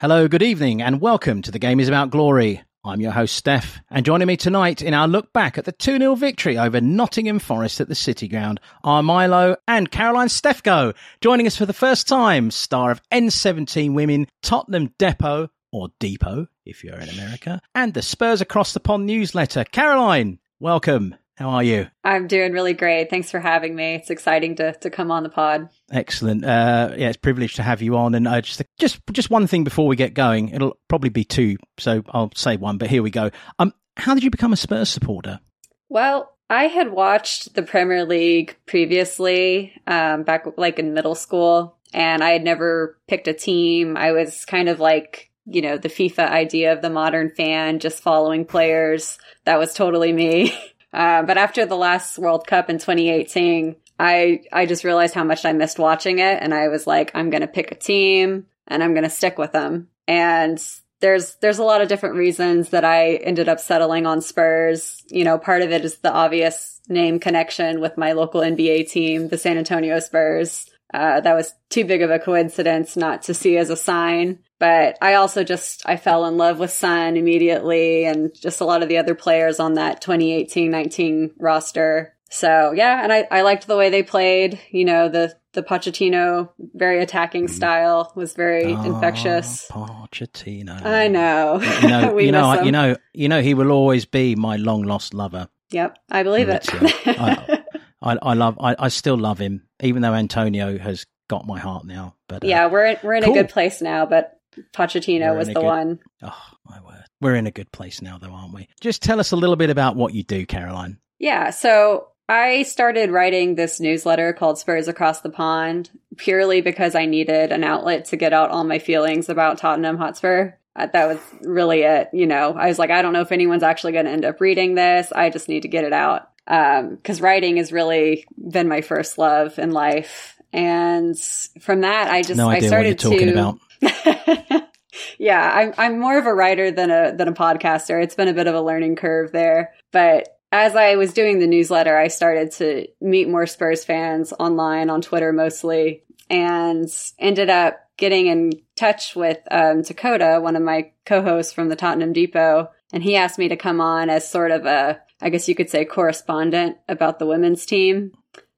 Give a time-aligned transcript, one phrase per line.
[0.00, 2.62] Hello, good evening, and welcome to The Game is About Glory.
[2.82, 5.98] I'm your host, Steff, and joining me tonight in our look back at the 2
[5.98, 10.94] 0 victory over Nottingham Forest at the City Ground are Milo and Caroline Stefko.
[11.20, 16.82] Joining us for the first time, star of N17 Women, Tottenham Depot, or Depot if
[16.82, 19.64] you're in America, and the Spurs Across the Pond newsletter.
[19.64, 21.14] Caroline, welcome.
[21.36, 21.86] How are you?
[22.04, 23.08] I'm doing really great.
[23.08, 23.94] Thanks for having me.
[23.94, 25.70] It's exciting to to come on the pod.
[25.90, 26.44] Excellent.
[26.44, 28.14] Uh, yeah, it's a privilege to have you on.
[28.14, 30.50] And uh, just just just one thing before we get going.
[30.50, 32.76] It'll probably be two, so I'll say one.
[32.76, 33.30] But here we go.
[33.58, 35.40] Um, how did you become a Spurs supporter?
[35.88, 42.22] Well, I had watched the Premier League previously, um, back like in middle school, and
[42.22, 43.96] I had never picked a team.
[43.96, 48.02] I was kind of like you know the FIFA idea of the modern fan, just
[48.02, 49.18] following players.
[49.44, 50.52] That was totally me.
[50.92, 55.44] Uh, but after the last World Cup in 2018, I I just realized how much
[55.44, 58.94] I missed watching it, and I was like, I'm gonna pick a team and I'm
[58.94, 59.88] gonna stick with them.
[60.08, 60.60] And
[61.00, 65.02] there's there's a lot of different reasons that I ended up settling on Spurs.
[65.08, 69.28] You know, part of it is the obvious name connection with my local NBA team,
[69.28, 70.66] the San Antonio Spurs.
[70.92, 74.40] Uh, that was too big of a coincidence not to see as a sign.
[74.60, 78.82] But I also just, I fell in love with Son immediately and just a lot
[78.82, 82.14] of the other players on that 2018-19 roster.
[82.30, 84.60] So yeah, and I, I liked the way they played.
[84.70, 87.54] You know, the, the Pochettino very attacking mm-hmm.
[87.54, 89.66] style was very oh, infectious.
[89.70, 90.84] Pochettino.
[90.84, 91.60] I know.
[91.80, 95.14] You know, you know, you know, you know, he will always be my long lost
[95.14, 95.48] lover.
[95.70, 96.68] Yep, I believe it.
[96.72, 97.62] I,
[98.02, 101.86] I, I, love, I, I still love him, even though Antonio has got my heart
[101.86, 102.16] now.
[102.28, 103.32] But uh, yeah, we're in, we're in cool.
[103.32, 104.04] a good place now.
[104.04, 104.39] But
[104.72, 105.98] Pochettino was the good, one.
[106.22, 107.04] Oh, my word.
[107.20, 108.68] We're in a good place now, though, aren't we?
[108.80, 110.98] Just tell us a little bit about what you do, Caroline.
[111.18, 111.50] Yeah.
[111.50, 117.52] So I started writing this newsletter called Spurs Across the Pond purely because I needed
[117.52, 120.52] an outlet to get out all my feelings about Tottenham Hotspur.
[120.76, 122.08] Uh, that was really it.
[122.12, 124.40] You know, I was like, I don't know if anyone's actually going to end up
[124.40, 125.10] reading this.
[125.12, 126.30] I just need to get it out.
[126.46, 130.36] Because um, writing has really been my first love in life.
[130.52, 131.18] And
[131.60, 133.58] from that, I just, no I started to.
[135.18, 138.02] Yeah, I'm I'm more of a writer than a than a podcaster.
[138.02, 141.46] It's been a bit of a learning curve there, but as I was doing the
[141.46, 147.80] newsletter, I started to meet more Spurs fans online on Twitter mostly, and ended up
[147.96, 153.02] getting in touch with um, Dakota, one of my co-hosts from the Tottenham Depot, and
[153.02, 155.84] he asked me to come on as sort of a, I guess you could say,
[155.84, 158.12] correspondent about the women's team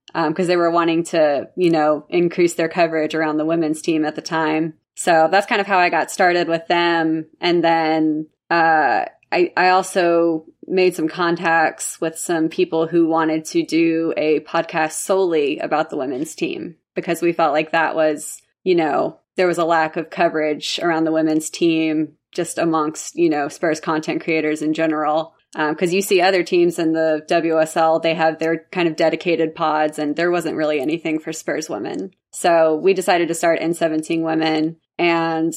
[0.07, 4.05] because um, they were wanting to, you know, increase their coverage around the women's team
[4.05, 4.75] at the time.
[5.03, 7.25] So that's kind of how I got started with them.
[7.41, 9.03] And then uh,
[9.33, 14.93] I, I also made some contacts with some people who wanted to do a podcast
[14.93, 19.57] solely about the women's team because we felt like that was, you know, there was
[19.57, 24.61] a lack of coverage around the women's team just amongst, you know, Spurs content creators
[24.61, 25.35] in general.
[25.51, 29.53] Because um, you see other teams in the WSL, they have their kind of dedicated
[29.53, 32.11] pods, and there wasn't really anything for Spurs women.
[32.31, 35.53] So we decided to start N17 Women and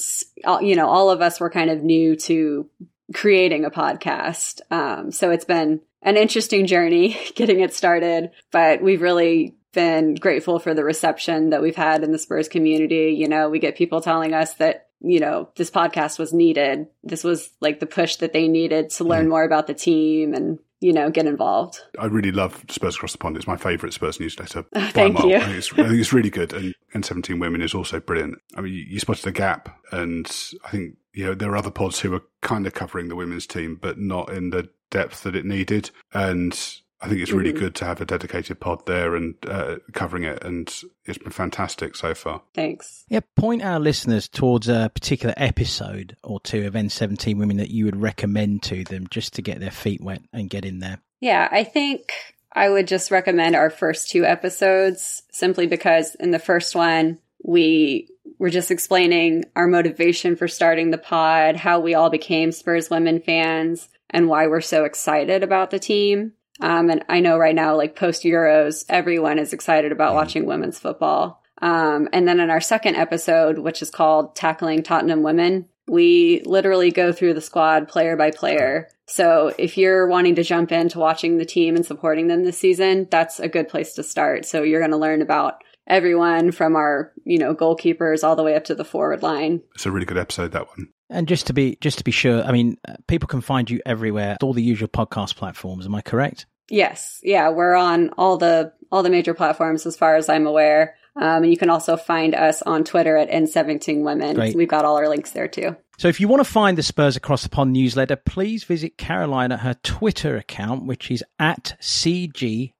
[0.61, 2.69] you know all of us were kind of new to
[3.13, 4.61] creating a podcast.
[4.69, 10.59] Um, so it's been an interesting journey getting it started but we've really been grateful
[10.59, 13.15] for the reception that we've had in the spurs community.
[13.17, 16.87] You know we get people telling us that you know this podcast was needed.
[17.03, 20.59] This was like the push that they needed to learn more about the team and
[20.79, 21.81] you know, get involved.
[21.97, 23.35] I really love Spurs Across the Pond.
[23.35, 24.63] It's my favourite Spurs newsletter.
[24.91, 25.35] thank you.
[25.35, 26.53] I think, it's, I think, it's, really good.
[26.53, 28.39] And, N17 Women is also brilliant.
[28.55, 30.25] I mean, you, you spotted the gap, and
[30.63, 33.47] I think, you know, there are other pods who are kind of covering the women's
[33.47, 35.91] team, but not in the depth that it needed.
[36.13, 36.57] And
[36.99, 37.59] I think it's really mm-hmm.
[37.59, 40.67] good to have a dedicated pod there and uh, covering it, and
[41.05, 42.41] it's been fantastic so far.
[42.55, 43.05] Thanks.
[43.07, 47.85] Yeah, point our listeners towards a particular episode or two of N17 Women that you
[47.85, 50.99] would recommend to them just to get their feet wet and get in there.
[51.19, 52.13] Yeah, I think
[52.51, 58.09] I would just recommend our first two episodes simply because in the first one, we
[58.39, 63.19] were just explaining our motivation for starting the pod, how we all became Spurs women
[63.19, 66.33] fans, and why we're so excited about the team.
[66.59, 70.15] Um, and I know right now, like post Euros, everyone is excited about mm.
[70.15, 71.43] watching women's football.
[71.61, 76.91] Um, and then in our second episode, which is called Tackling Tottenham Women, we literally
[76.91, 78.89] go through the squad player by player.
[79.07, 83.07] So if you're wanting to jump into watching the team and supporting them this season,
[83.09, 84.45] that's a good place to start.
[84.45, 88.55] So you're going to learn about everyone from our, you know, goalkeepers all the way
[88.55, 89.61] up to the forward line.
[89.75, 90.89] It's a really good episode, that one.
[91.09, 93.79] And just to be just to be sure, I mean, uh, people can find you
[93.85, 95.85] everywhere, all the usual podcast platforms.
[95.85, 96.45] Am I correct?
[96.69, 100.95] Yes, yeah, we're on all the all the major platforms as far as I'm aware.
[101.15, 104.35] Um, and you can also find us on Twitter at N17 Women.
[104.35, 104.55] Great.
[104.55, 105.75] We've got all our links there too.
[105.97, 109.51] So if you want to find the Spurs Across the Pond newsletter, please visit Caroline
[109.51, 112.71] at her Twitter account, which is at CGSTEFKO.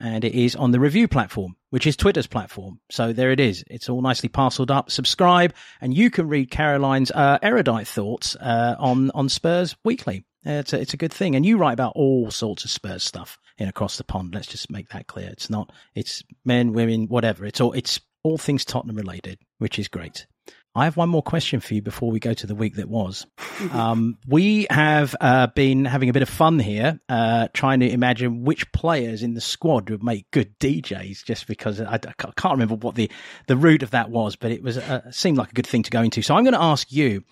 [0.00, 2.80] And it is on the Revue platform, which is Twitter's platform.
[2.90, 3.62] So there it is.
[3.68, 4.90] It's all nicely parceled up.
[4.90, 5.52] Subscribe,
[5.82, 10.24] and you can read Caroline's uh, erudite thoughts uh, on on Spurs weekly.
[10.42, 11.36] It's a, it's a good thing.
[11.36, 14.34] And you write about all sorts of Spurs stuff in Across the Pond.
[14.34, 15.28] Let's just make that clear.
[15.28, 17.44] It's not, it's men, women, whatever.
[17.44, 20.26] It's all, it's all things Tottenham related, which is great.
[20.76, 23.26] I have one more question for you before we go to the week that was.
[23.72, 28.44] Um, we have uh, been having a bit of fun here, uh, trying to imagine
[28.44, 31.24] which players in the squad would make good DJs.
[31.24, 33.10] Just because I, I can't remember what the
[33.46, 35.90] the root of that was, but it was uh, seemed like a good thing to
[35.90, 36.20] go into.
[36.20, 37.24] So I'm going to ask you,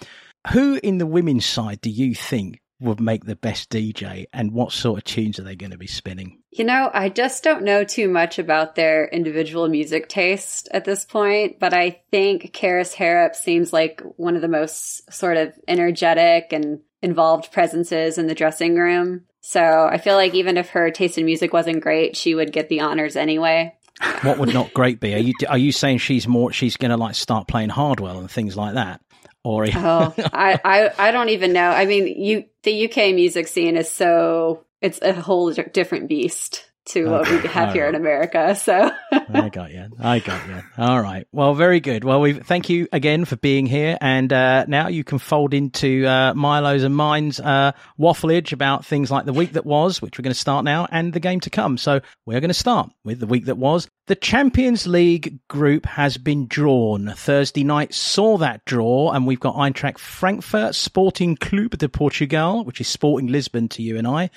[0.53, 4.73] who in the women's side do you think would make the best DJ, and what
[4.73, 6.41] sort of tunes are they going to be spinning?
[6.51, 11.05] You know, I just don't know too much about their individual music taste at this
[11.05, 16.53] point, but I think Kerys Harrop seems like one of the most sort of energetic
[16.53, 19.25] and involved presences in the dressing room.
[19.41, 22.69] So I feel like even if her taste in music wasn't great, she would get
[22.69, 23.77] the honors anyway.
[24.23, 25.15] What would not great be?
[25.15, 28.31] Are you are you saying she's more she's going to like start playing Hardwell and
[28.31, 29.01] things like that?
[29.45, 31.69] Or oh, I, I I don't even know.
[31.69, 37.07] I mean, you the UK music scene is so it's a whole different beast to
[37.07, 38.55] what we have here in America.
[38.55, 39.87] So I got you.
[39.99, 40.63] I got you.
[40.79, 41.27] All right.
[41.33, 42.05] Well, very good.
[42.05, 46.07] Well, we thank you again for being here, and uh, now you can fold into
[46.07, 50.25] uh, Milo's and mine's uh, waffleage about things like the week that was, which we're
[50.25, 51.79] going to start now, and the game to come.
[51.79, 53.89] So we're going to start with the week that was.
[54.07, 57.15] The Champions League group has been drawn.
[57.17, 62.83] Thursday night saw that draw, and we've got Eintracht Frankfurt, Sporting Clube de Portugal, which
[62.83, 64.29] is Sporting Lisbon to you and I,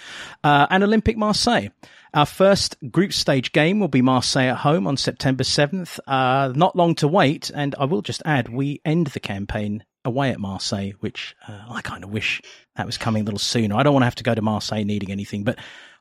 [0.43, 1.67] uh, and Olympique Marseille.
[2.13, 5.99] Our first group stage game will be Marseille at home on September 7th.
[6.07, 7.51] Uh, not long to wait.
[7.53, 11.81] And I will just add, we end the campaign away at Marseille, which uh, I
[11.81, 12.41] kind of wish
[12.75, 13.75] that was coming a little sooner.
[13.75, 15.43] I don't want to have to go to Marseille needing anything.
[15.43, 15.59] But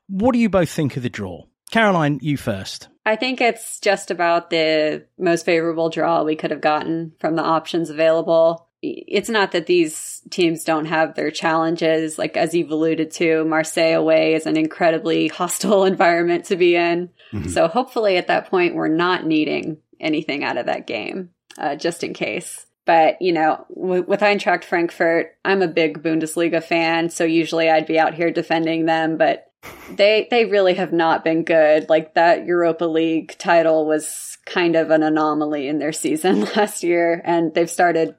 [0.08, 1.44] what do you both think of the draw?
[1.70, 2.88] Caroline, you first.
[3.04, 7.42] I think it's just about the most favorable draw we could have gotten from the
[7.42, 8.65] options available
[9.06, 12.18] it's not that these teams don't have their challenges.
[12.18, 17.10] Like, as you've alluded to, Marseille away is an incredibly hostile environment to be in.
[17.32, 17.48] Mm-hmm.
[17.48, 22.04] So, hopefully, at that point, we're not needing anything out of that game, uh, just
[22.04, 22.66] in case.
[22.84, 27.10] But, you know, w- with Eintracht Frankfurt, I'm a big Bundesliga fan.
[27.10, 29.16] So, usually I'd be out here defending them.
[29.16, 29.46] But
[29.90, 31.88] they they really have not been good.
[31.88, 37.20] Like that Europa League title was kind of an anomaly in their season last year,
[37.24, 38.14] and they've started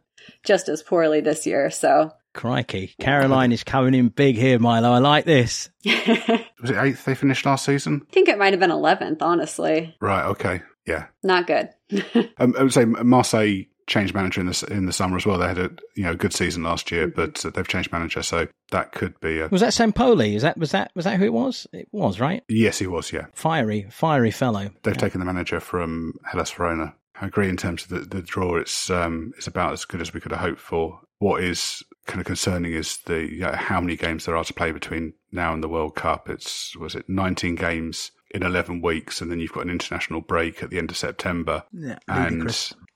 [0.47, 1.69] just as poorly this year.
[1.69, 2.93] So Crikey.
[2.99, 4.91] Caroline is coming in big here, Milo.
[4.91, 5.69] I like this.
[5.85, 8.03] was it eighth they finished last season?
[8.09, 9.95] I think it might have been 11th, honestly.
[9.99, 10.61] Right, okay.
[10.85, 11.07] Yeah.
[11.23, 11.69] Not good.
[12.37, 15.37] um, I would say Marseille changed manager in the in the summer as well.
[15.39, 17.19] They had a you know good season last year, mm-hmm.
[17.19, 19.39] but uh, they've changed manager, so that could be.
[19.39, 19.47] A...
[19.47, 20.35] Was that Sampaoli?
[20.35, 21.65] Is that was that was that who it was?
[21.73, 22.43] It was right.
[22.49, 23.11] Yes, he was.
[23.11, 24.69] Yeah, fiery, fiery fellow.
[24.83, 24.99] They've yeah.
[24.99, 26.93] taken the manager from Hellas Verona.
[27.19, 28.57] I agree in terms of the, the draw.
[28.57, 31.01] It's um, it's about as good as we could have hoped for.
[31.19, 34.53] What is kind of concerning is the you know, how many games there are to
[34.53, 36.29] play between now and the World Cup.
[36.29, 40.61] It's was it 19 games in 11 weeks, and then you've got an international break
[40.61, 42.49] at the end of September, yeah, and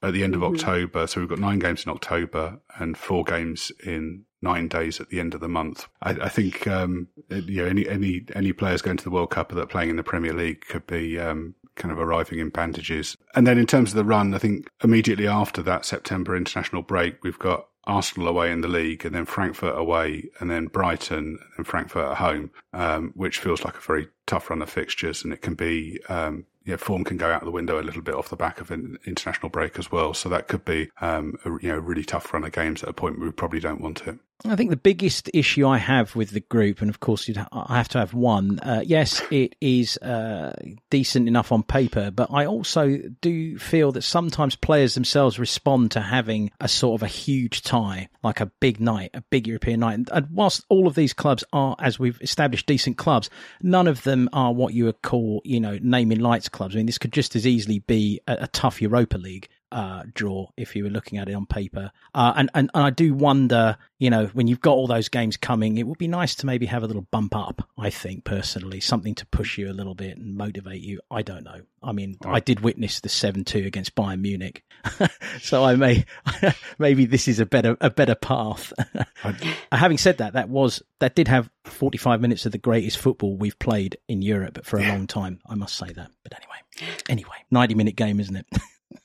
[0.03, 0.55] at the end of mm-hmm.
[0.55, 1.07] October.
[1.07, 5.19] So we've got nine games in October and four games in nine days at the
[5.19, 5.87] end of the month.
[6.01, 9.51] I, I think um, you know any any any players going to the World Cup
[9.51, 12.50] or that are playing in the Premier League could be um, kind of arriving in
[12.50, 13.17] bandages.
[13.35, 17.23] And then in terms of the run, I think immediately after that September international break,
[17.23, 21.65] we've got Arsenal away in the league, and then Frankfurt away, and then Brighton, and
[21.65, 25.41] Frankfurt at home, um, which feels like a very tough run of fixtures, and it
[25.41, 26.00] can be.
[26.07, 28.69] Um, yeah, form can go out the window a little bit off the back of
[28.69, 30.13] an international break as well.
[30.13, 32.93] So that could be, um, a, you know, really tough run of games at a
[32.93, 34.19] point we probably don't want it.
[34.45, 37.89] I think the biggest issue I have with the group, and of course I have
[37.89, 38.60] to have one.
[38.60, 40.53] Uh, yes, it is uh,
[40.89, 46.01] decent enough on paper, but I also do feel that sometimes players themselves respond to
[46.01, 50.00] having a sort of a huge tie, like a big night, a big European night.
[50.12, 53.29] And whilst all of these clubs are, as we've established, decent clubs,
[53.62, 56.75] none of them are what you would call, you know, naming lights clubs.
[56.75, 60.47] I mean, this could just as easily be a, a tough Europa League uh, draw
[60.57, 61.91] if you were looking at it on paper.
[62.13, 65.37] Uh, and, and, and I do wonder, you know, when you've got all those games
[65.37, 68.79] coming, it would be nice to maybe have a little bump up, I think, personally,
[68.79, 70.99] something to push you a little bit and motivate you.
[71.09, 71.61] I don't know.
[71.83, 74.63] I mean, I did witness the 7 2 against Bayern Munich.
[75.41, 76.05] so I may,
[76.79, 78.73] maybe this is a better, a better path.
[79.71, 83.57] Having said that, that was, that did have 45 minutes of the greatest football we've
[83.57, 84.91] played in Europe for a yeah.
[84.91, 85.39] long time.
[85.47, 86.11] I must say that.
[86.23, 88.45] But anyway, anyway, 90 minute game, isn't it?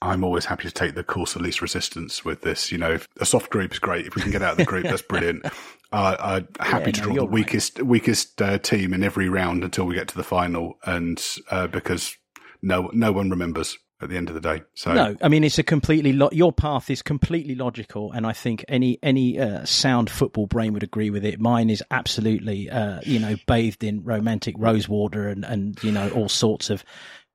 [0.02, 2.70] I'm always happy to take the course of least resistance with this.
[2.72, 4.06] You know, a soft group is great.
[4.06, 5.46] If we can get out of the group, that's brilliant.
[5.92, 7.86] Uh, I'm happy yeah, to draw no, the weakest right.
[7.86, 12.16] weakest uh, team in every round until we get to the final, and uh, because
[12.60, 14.62] no no one remembers at the end of the day.
[14.74, 18.32] So no, I mean it's a completely lo- your path is completely logical, and I
[18.32, 21.40] think any any uh, sound football brain would agree with it.
[21.40, 26.10] Mine is absolutely uh, you know bathed in romantic rose water and and you know
[26.10, 26.84] all sorts of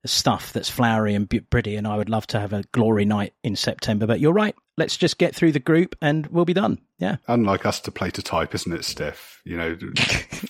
[0.05, 3.55] stuff that's flowery and pretty, and I would love to have a glory night in
[3.55, 4.07] September.
[4.07, 4.55] But you're right.
[4.77, 6.79] Let's just get through the group and we'll be done.
[6.97, 7.17] Yeah.
[7.27, 9.37] Unlike us to play to type, isn't it, Steff?
[9.43, 9.77] You know,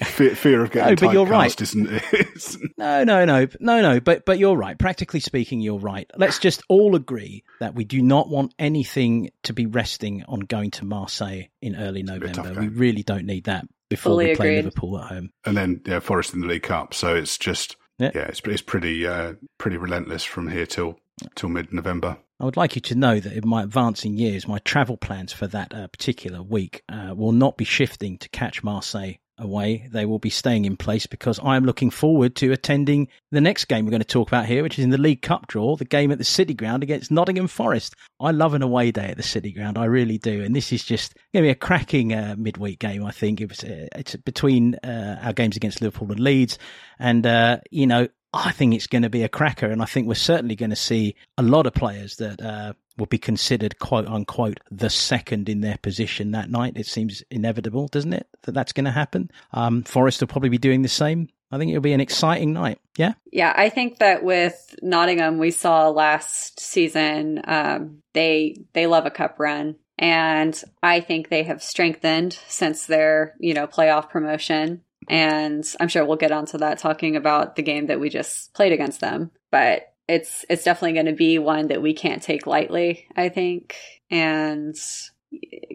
[0.06, 1.60] fear, fear of getting no, but you're right.
[1.60, 2.56] isn't it?
[2.78, 4.00] no, no, no, no, no.
[4.00, 4.78] But but you're right.
[4.78, 6.10] Practically speaking, you're right.
[6.16, 10.72] Let's just all agree that we do not want anything to be resting on going
[10.72, 12.60] to Marseille in early November.
[12.60, 14.66] We really don't need that before Fully we play agreed.
[14.66, 15.32] Liverpool at home.
[15.46, 16.94] And then yeah, Forest in the League Cup.
[16.94, 21.00] So it's just yeah, yeah it's, it's pretty uh, pretty relentless from here till
[21.36, 22.18] till mid November.
[22.40, 25.46] I would like you to know that in my advancing years, my travel plans for
[25.48, 29.90] that uh, particular week uh, will not be shifting to catch Marseille away.
[29.92, 33.66] They will be staying in place because I am looking forward to attending the next
[33.66, 35.86] game we're going to talk about here, which is in the League Cup draw, the
[35.86, 37.96] game at the City Ground against Nottingham Forest.
[38.20, 40.84] I love an away day at the City Ground, I really do, and this is
[40.84, 43.04] just going to be a cracking uh, midweek game.
[43.04, 46.60] I think it was, uh, it's between uh, our games against Liverpool and Leeds,
[47.00, 50.08] and uh, you know I think it's going to be a cracker, and I think
[50.08, 54.60] we're certainly going to see a lot of players that will be considered "quote unquote"
[54.70, 56.74] the second in their position that night.
[56.76, 59.32] It seems inevitable, doesn't it, that that's going to happen?
[59.52, 61.28] Um, Forest will probably be doing the same.
[61.52, 62.80] I think it'll be an exciting night.
[62.98, 63.14] Yeah.
[63.32, 69.12] Yeah, I think that with Nottingham, we saw last season um, they they love a
[69.12, 74.84] cup run, and I think they have strengthened since their you know playoff promotion.
[75.10, 78.72] And I'm sure we'll get onto that talking about the game that we just played
[78.72, 79.32] against them.
[79.50, 83.76] But it's it's definitely going to be one that we can't take lightly, I think.
[84.10, 84.76] And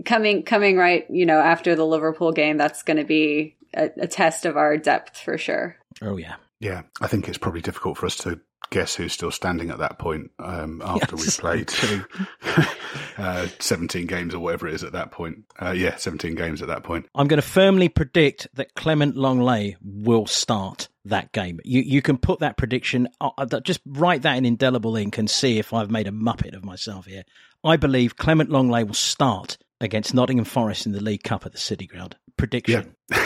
[0.05, 4.07] coming coming right, you know, after the Liverpool game, that's going to be a, a
[4.07, 5.77] test of our depth for sure.
[6.03, 6.37] Oh yeah.
[6.59, 8.41] Yeah, I think it's probably difficult for us to
[8.71, 11.25] guess who's still standing at that point um, after yes.
[11.25, 11.71] we've played
[13.19, 15.45] uh, 17 games or whatever it is at that point.
[15.61, 17.07] Uh, yeah, 17 games at that point.
[17.15, 21.61] I'm going to firmly predict that Clement Lenglet will start that game.
[21.65, 25.31] You you can put that prediction, uh, uh just write that in indelible ink and
[25.31, 27.25] see if I've made a muppet of myself here.
[27.65, 31.59] I believe Clement Lenglet will start against Nottingham Forest in the League Cup at the
[31.59, 32.17] City Ground.
[32.37, 32.95] Prediction.
[33.11, 33.19] Yeah.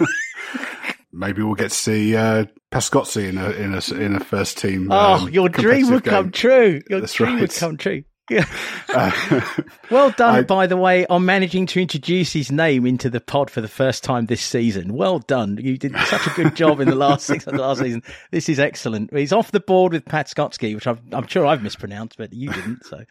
[1.12, 4.88] maybe we'll get to see uh, Paskotši in a in a in a first team.
[4.90, 6.12] Oh, um, your dream would game.
[6.12, 6.80] come true.
[6.88, 7.40] Your That's dream right.
[7.42, 8.04] would come true.
[8.30, 9.40] Uh,
[9.90, 13.50] well done, I, by the way, on managing to introduce his name into the pod
[13.50, 14.94] for the first time this season.
[14.94, 15.58] Well done.
[15.60, 18.02] You did such a good job in the last six of the last season.
[18.30, 19.12] This is excellent.
[19.14, 22.50] He's off the board with Pat Skotsky, which i am sure I've mispronounced, but you
[22.50, 22.84] didn't.
[22.84, 23.06] So um,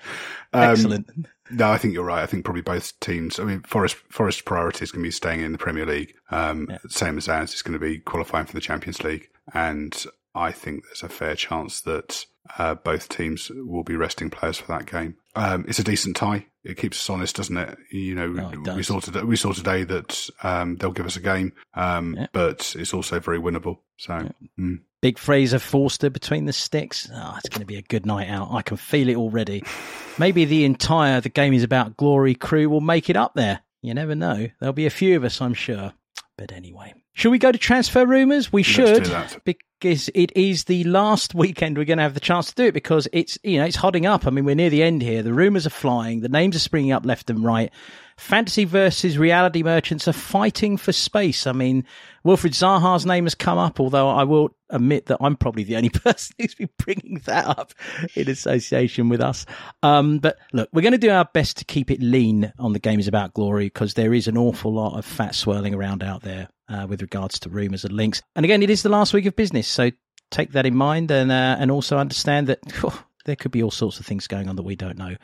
[0.54, 1.10] excellent.
[1.10, 2.24] Um, no, I think you're right.
[2.24, 3.40] I think probably both teams.
[3.40, 6.14] I mean, Forest Forest priority is going to be staying in the Premier League.
[6.30, 6.78] Um, yeah.
[6.90, 10.06] Same as ours is going to be qualifying for the Champions League, and
[10.36, 12.26] I think there's a fair chance that
[12.58, 15.16] uh, both teams will be resting players for that game.
[15.36, 16.46] Um, it's a decent tie.
[16.63, 17.77] It keeps us honest, doesn't it?
[17.92, 21.22] You know, oh, we saw today, we saw today that um, they'll give us a
[21.22, 22.27] game, um, yeah.
[22.34, 23.80] but it's also very winnable.
[23.98, 24.30] So, yeah.
[24.60, 24.80] mm.
[25.01, 27.10] big Fraser Forster between the sticks.
[27.13, 28.50] Oh, it's going to be a good night out.
[28.51, 29.63] I can feel it already.
[30.18, 33.62] Maybe the entire the game is about glory crew will make it up there.
[33.82, 34.48] You never know.
[34.60, 35.94] There'll be a few of us, I'm sure.
[36.38, 38.54] But anyway, should we go to transfer rumours?
[38.54, 39.12] We should,
[39.44, 42.76] because it is the last weekend we're going to have the chance to do it
[42.76, 44.28] because it's you know it's hotting up.
[44.28, 45.24] I mean, we're near the end here.
[45.24, 46.20] The rumours are flying.
[46.20, 47.74] The names are springing up left and right.
[48.18, 51.46] Fantasy versus reality merchants are fighting for space.
[51.46, 51.86] I mean,
[52.24, 55.90] Wilfred Zaha's name has come up, although I will admit that I'm probably the only
[56.04, 57.74] person who's been bringing that up
[58.16, 59.46] in association with us.
[59.84, 62.80] Um, but look, we're going to do our best to keep it lean on the
[62.80, 66.50] Games About Glory because there is an awful lot of fat swirling around out there
[66.70, 68.24] uh, with regards to rumours and links.
[68.36, 69.92] And again, it is the last week of business, so
[70.32, 72.60] take that in mind and uh, and also understand that.
[72.84, 75.18] Oh, there could be all sorts of things going on that we don't know.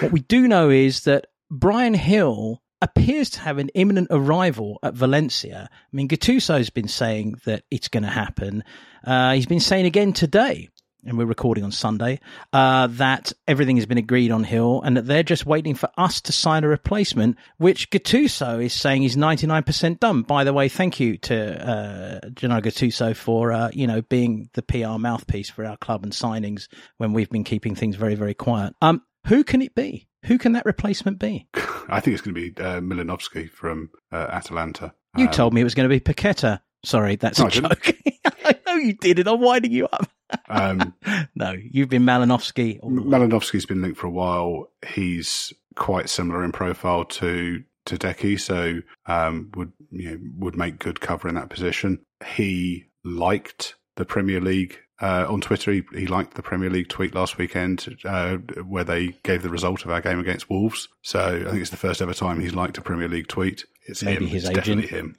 [0.00, 4.94] What we do know is that Bryan Gil appears to have an imminent arrival at
[4.94, 5.68] Valencia.
[5.70, 8.64] I mean, Gattuso's been saying that it's going to happen.
[9.04, 10.68] Uh, he's been saying again today
[11.06, 12.20] and we're recording on Sunday,
[12.52, 16.20] uh, that everything has been agreed on Gil and that they're just waiting for us
[16.22, 20.22] to sign a replacement, which Gattuso is saying is 99% done.
[20.22, 24.62] By the way, thank you to uh, Gennaro Gattuso for, uh, you know, being the
[24.62, 28.74] PR mouthpiece for our club and signings when we've been keeping things very, very quiet.
[28.82, 30.08] Um, who can it be?
[30.26, 31.48] Who can that replacement be?
[31.88, 34.92] I think it's going to be uh, Malinovskyi from uh, Atalanta.
[35.16, 36.60] You um, told me it was going to be Paqueta.
[36.84, 37.90] Sorry, that's no, a joke.
[38.44, 39.28] I know you did it.
[39.28, 40.08] I'm winding you up.
[40.48, 40.94] Um,
[41.34, 42.82] no, you've been Malinovskyi.
[42.82, 44.70] Malinovskyi's been linked for a while.
[44.86, 50.78] He's quite similar in profile to to Deki, so um, would you know would make
[50.78, 52.00] good cover in that position.
[52.24, 55.72] He liked the Premier League uh, on Twitter.
[55.72, 59.84] He, he, liked the Premier League tweet last weekend uh, where they gave the result
[59.84, 60.88] of our game against Wolves.
[61.02, 63.64] So I think it's the first ever time he's liked a Premier League tweet.
[63.86, 64.30] It's Maybe him.
[64.30, 64.82] his it's agent.
[64.82, 65.16] definitely him.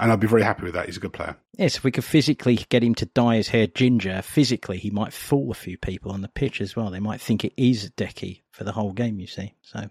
[0.00, 0.86] and I'd be very happy with that.
[0.86, 1.36] He's a good player.
[1.58, 5.12] Yes, if we could physically get him to dye his hair ginger, physically he might
[5.12, 6.90] fool a few people on the pitch as well.
[6.90, 9.20] They might think it is Deki for the whole game.
[9.20, 9.88] You see, so.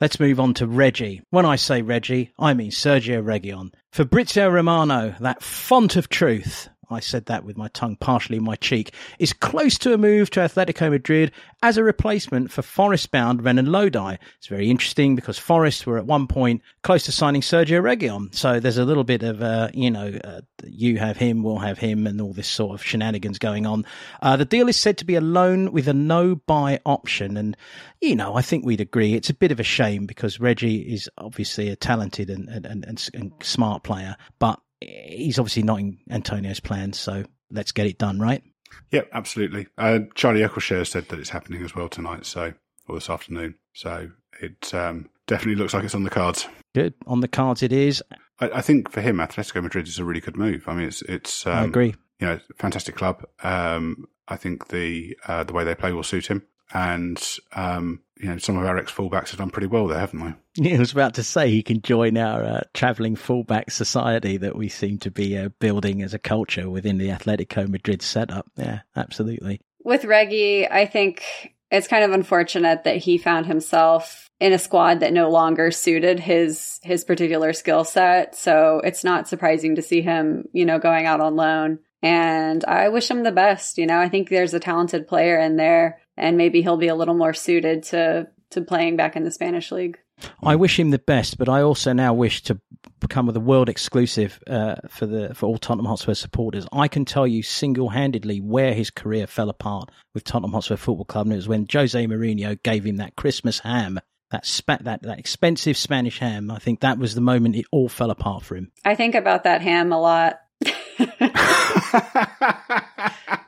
[0.00, 1.22] Let's move on to Reggie.
[1.30, 3.72] When I say Reggie, I mean Sergio Reguilon.
[3.90, 8.56] Fabrizio Romano, that font of truth, I said that with my tongue partially in my
[8.56, 13.44] cheek, is close to a move to Atletico Madrid as a replacement for Forest bound
[13.44, 14.16] Renan Lodi.
[14.38, 18.34] It's very interesting because Forest were at one point close to signing Sergio Reguilon.
[18.34, 21.78] So there's a little bit of, uh, you know, uh, you have him, we'll have
[21.78, 23.84] him, and all this sort of shenanigans going on.
[24.22, 27.36] Uh, the deal is said to be a loan with a no buy option.
[27.36, 27.56] And,
[28.00, 31.08] you know, I think we'd agree it's a bit of a shame because Reggie is
[31.18, 36.60] obviously a talented and, and, and, and smart player, but he's obviously not in Antonio's
[36.60, 38.42] plans, so let's get it done, right?
[38.90, 39.66] Yep, absolutely.
[39.76, 42.52] Uh, Charlie Eccleshare said that it's happening as well tonight, so
[42.86, 43.54] or this afternoon.
[43.72, 46.46] So it um, definitely looks like it's on the cards.
[46.74, 48.02] Good on the cards, it is.
[48.40, 50.68] I, I, think for him, Atletico Madrid is a really good move.
[50.68, 51.46] I mean, it's it's.
[51.46, 51.94] Um, I agree.
[52.20, 53.24] You know, fantastic club.
[53.42, 57.20] Um, I think the uh, the way they play will suit him and
[57.54, 60.34] um, you know some of our ex fullbacks have done pretty well there, haven't they?
[60.70, 64.56] Yeah, I was about to say he can join our uh, travelling fullback society that
[64.56, 68.50] we seem to be uh, building as a culture within the Atletico Madrid setup.
[68.56, 69.60] Yeah, absolutely.
[69.84, 71.22] With Reggie, I think
[71.70, 76.18] it's kind of unfortunate that he found himself in a squad that no longer suited
[76.20, 78.34] his his particular skill set.
[78.34, 81.78] So it's not surprising to see him, you know, going out on loan.
[82.02, 83.78] And I wish him the best.
[83.78, 86.94] You know, I think there's a talented player in there and maybe he'll be a
[86.94, 89.98] little more suited to to playing back in the Spanish league.
[90.42, 92.60] I wish him the best, but I also now wish to
[93.00, 96.66] become with a world exclusive uh, for the for all Tottenham Hotspur supporters.
[96.72, 101.04] I can tell you single handedly where his career fell apart with Tottenham Hotspur Football
[101.04, 104.00] Club, and it was when Jose Mourinho gave him that Christmas ham.
[104.30, 107.88] That, spa- that that expensive Spanish ham, I think that was the moment it all
[107.88, 108.70] fell apart for him.
[108.84, 110.40] I think about that ham a lot.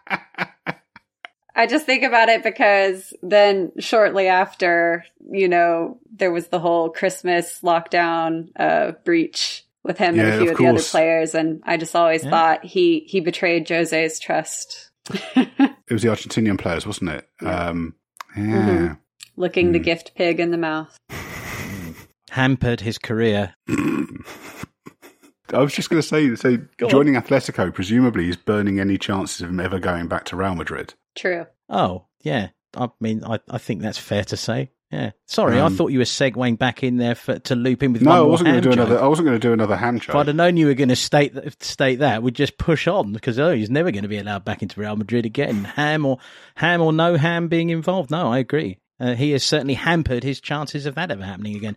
[1.55, 6.91] I just think about it because then shortly after, you know, there was the whole
[6.91, 11.35] Christmas lockdown uh, breach with him yeah, and a few of, of the other players,
[11.35, 12.31] and I just always yeah.
[12.31, 14.91] thought he he betrayed Jose's trust.
[15.37, 17.29] it was the Argentinian players, wasn't it?
[17.43, 17.69] Yeah.
[17.69, 17.95] Um,
[18.37, 18.43] yeah.
[18.43, 18.95] Mm-hmm.
[19.37, 19.73] Looking mm.
[19.73, 20.97] the gift pig in the mouth.
[22.31, 23.55] Hampered his career.
[23.69, 27.23] I was just going to say, so Go joining on.
[27.23, 30.95] Atletico presumably is burning any chances of him ever going back to Real Madrid.
[31.15, 31.47] True.
[31.69, 32.49] Oh, yeah.
[32.77, 34.71] I mean, I, I think that's fair to say.
[34.91, 35.13] Yeah.
[35.27, 38.03] Sorry, um, I thought you were segueing back in there for, to loop in with
[38.03, 38.87] no, I wasn't going to do joke.
[38.87, 39.01] another.
[39.01, 40.09] I wasn't going to do another hand joke.
[40.09, 43.13] If I'd have known you were going to state state that, we'd just push on
[43.13, 45.63] because oh, he's never going to be allowed back into Real Madrid again.
[45.63, 46.19] Ham or
[46.57, 48.11] ham or no ham being involved.
[48.11, 48.79] No, I agree.
[48.99, 51.77] Uh, he has certainly hampered his chances of that ever happening again.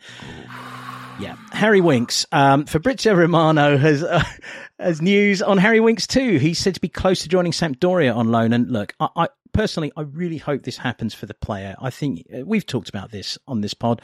[1.19, 2.25] Yeah, Harry Winks.
[2.31, 4.23] Um, Fabrizio Romano has uh,
[4.79, 6.37] has news on Harry Winks too.
[6.37, 8.53] He's said to be close to joining Sampdoria on loan.
[8.53, 11.75] And look, I, I personally, I really hope this happens for the player.
[11.79, 14.01] I think uh, we've talked about this on this pod.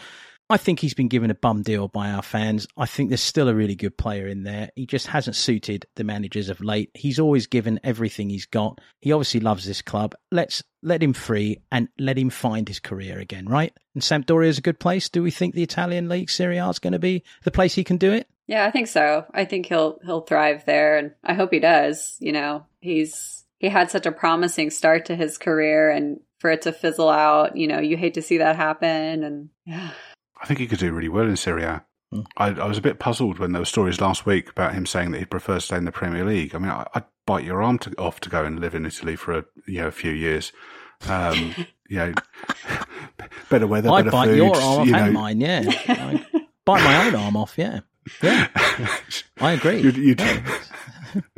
[0.51, 2.67] I think he's been given a bum deal by our fans.
[2.75, 4.69] I think there's still a really good player in there.
[4.75, 6.89] He just hasn't suited the managers of late.
[6.95, 8.81] He's always given everything he's got.
[8.99, 10.15] He obviously loves this club.
[10.31, 13.71] Let's let him free and let him find his career again, right?
[13.93, 15.07] And Sampdoria is a good place.
[15.07, 17.83] Do we think the Italian league Serie A is going to be the place he
[17.83, 18.27] can do it?
[18.47, 19.25] Yeah, I think so.
[19.31, 22.17] I think he'll he'll thrive there and I hope he does.
[22.19, 26.63] You know, he's he had such a promising start to his career and for it
[26.63, 29.91] to fizzle out, you know, you hate to see that happen and yeah.
[30.41, 31.85] I think he could do really well in Serie A.
[32.13, 32.25] Mm.
[32.37, 35.11] I, I, was a bit puzzled when there were stories last week about him saying
[35.11, 36.55] that he prefers to stay in the Premier League.
[36.55, 39.15] I mean, I, would bite your arm to, off to go and live in Italy
[39.15, 40.51] for a you know a few years.
[41.07, 41.53] Um,
[41.89, 42.13] you know,
[43.49, 45.05] better weather, I'd better bite food, your arm you off know.
[45.05, 45.41] and mine.
[45.41, 46.25] Yeah, I'd
[46.65, 47.55] bite my own arm off.
[47.57, 47.81] Yeah,
[48.23, 48.47] yeah,
[49.39, 49.81] I agree.
[49.81, 50.59] You'd, you'd, yeah.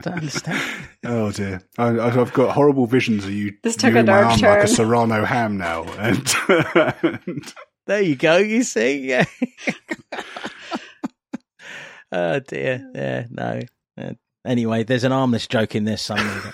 [0.02, 0.88] Don't understand.
[1.04, 3.58] Oh dear, I, have got horrible visions of you.
[3.62, 4.50] This took a dark turn.
[4.50, 6.34] like a Serrano ham now, and,
[7.04, 7.54] and...
[7.88, 8.38] there you go.
[8.38, 9.26] You see, yeah.
[12.12, 13.62] oh dear, yeah, no.
[14.45, 16.54] Anyway, there's an armless joke in this somewhere.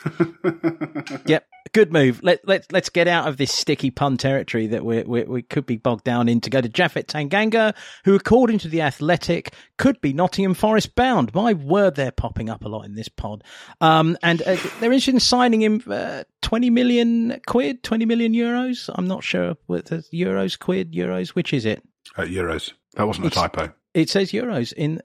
[1.26, 2.21] yep, good move.
[2.21, 5.65] Let let let's get out of this sticky pun territory that we we we could
[5.65, 7.73] be bogged down in to go to Japhet Tanganga,
[8.04, 11.34] who, according to the Athletic, could be Nottingham Forest bound.
[11.34, 13.43] My word, they're popping up a lot in this pod.
[13.80, 18.89] Um, and uh, they're interested in signing him uh, twenty million quid, twenty million euros.
[18.93, 21.30] I'm not sure what the euros, quid, euros.
[21.30, 21.82] Which is it?
[22.17, 22.73] Uh, euros.
[22.95, 23.73] That wasn't it's, a typo.
[23.93, 25.02] It says euros in.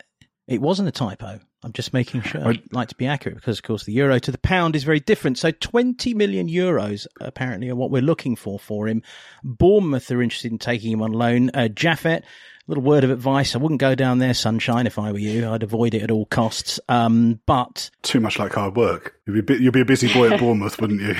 [0.49, 1.39] It wasn't a typo.
[1.65, 2.47] I'm just making sure.
[2.47, 5.01] I'd like to be accurate because, of course, the euro to the pound is very
[5.01, 5.39] different.
[5.39, 9.03] So 20 million euros apparently are what we're looking for for him.
[9.45, 11.51] Bournemouth are interested in taking him on loan.
[11.55, 12.23] Uh, a
[12.67, 14.87] little word of advice: I wouldn't go down there, sunshine.
[14.87, 16.81] If I were you, I'd avoid it at all costs.
[16.89, 19.17] Um, but too much like hard work.
[19.27, 21.15] You'd be, you'd be a busy boy at Bournemouth, wouldn't you?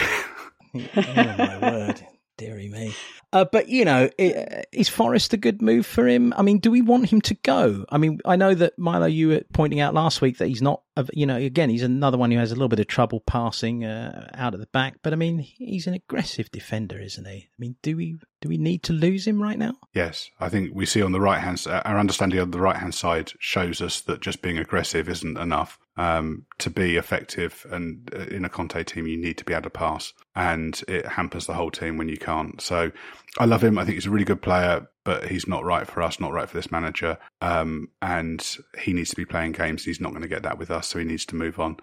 [0.97, 2.95] oh my word, dearie me.
[3.33, 6.35] Uh, but you know, is Forest a good move for him?
[6.37, 7.85] I mean, do we want him to go?
[7.89, 10.83] I mean, I know that Milo, you were pointing out last week that he's not.
[11.15, 14.29] You know, again, he's another one who has a little bit of trouble passing uh,
[14.35, 14.97] out of the back.
[15.03, 17.49] But I mean, he's an aggressive defender, isn't he?
[17.49, 19.75] I mean, do we do we need to lose him right now?
[19.95, 21.65] Yes, I think we see on the right hand.
[21.67, 25.79] Our understanding of the right hand side shows us that just being aggressive isn't enough
[25.97, 27.67] um, to be effective.
[27.71, 31.07] And uh, in a Conte team, you need to be able to pass, and it
[31.07, 32.61] hampers the whole team when you can't.
[32.61, 32.93] So
[33.39, 33.79] I love him.
[33.79, 36.49] I think he's a really good player, but he's not right for us, not right
[36.49, 37.19] for this manager.
[37.41, 39.85] Um, and he needs to be playing games.
[39.85, 41.77] He's not going to get that with us, so he needs to move on.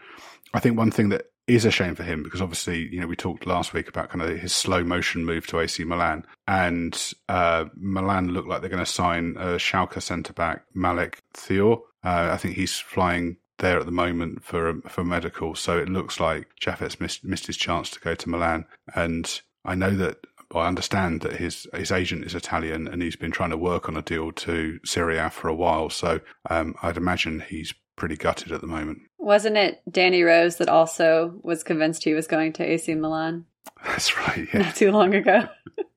[0.53, 3.15] I think one thing that is a shame for him because obviously, you know, we
[3.15, 7.65] talked last week about kind of his slow motion move to AC Milan, and uh,
[7.75, 11.79] Milan look like they're going to sign a Schalke centre back Malik Thiaw.
[12.03, 16.19] Uh, I think he's flying there at the moment for for medical, so it looks
[16.19, 20.67] like Japhet's missed, missed his chance to go to Milan, and I know that I
[20.67, 24.01] understand that his his agent is Italian and he's been trying to work on a
[24.01, 25.89] deal to Serie A for a while.
[25.89, 29.01] So um, I'd imagine he's pretty gutted at the moment.
[29.19, 33.45] Wasn't it Danny Rose that also was convinced he was going to AC Milan?
[33.85, 34.47] That's right.
[34.51, 34.61] Yeah.
[34.61, 35.47] Not too long ago.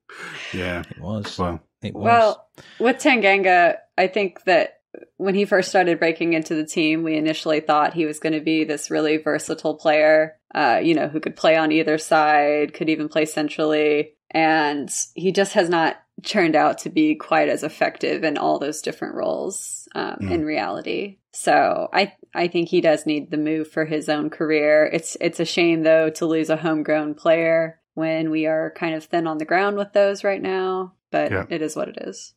[0.53, 1.39] yeah, it was.
[1.39, 2.05] Well, it was.
[2.05, 2.49] Well,
[2.79, 4.82] with Tanganga, I think that
[5.17, 8.41] when he first started breaking into the team, we initially thought he was going to
[8.41, 12.91] be this really versatile player, uh, you know, who could play on either side, could
[12.91, 18.25] even play centrally and he just has not turned out to be quite as effective
[18.25, 20.31] in all those different roles um, mm.
[20.31, 21.19] in reality.
[21.33, 24.89] So I I think he does need the move for his own career.
[24.93, 29.05] It's it's a shame though to lose a homegrown player when we are kind of
[29.05, 30.95] thin on the ground with those right now.
[31.11, 31.45] But yeah.
[31.51, 32.33] it is what it is.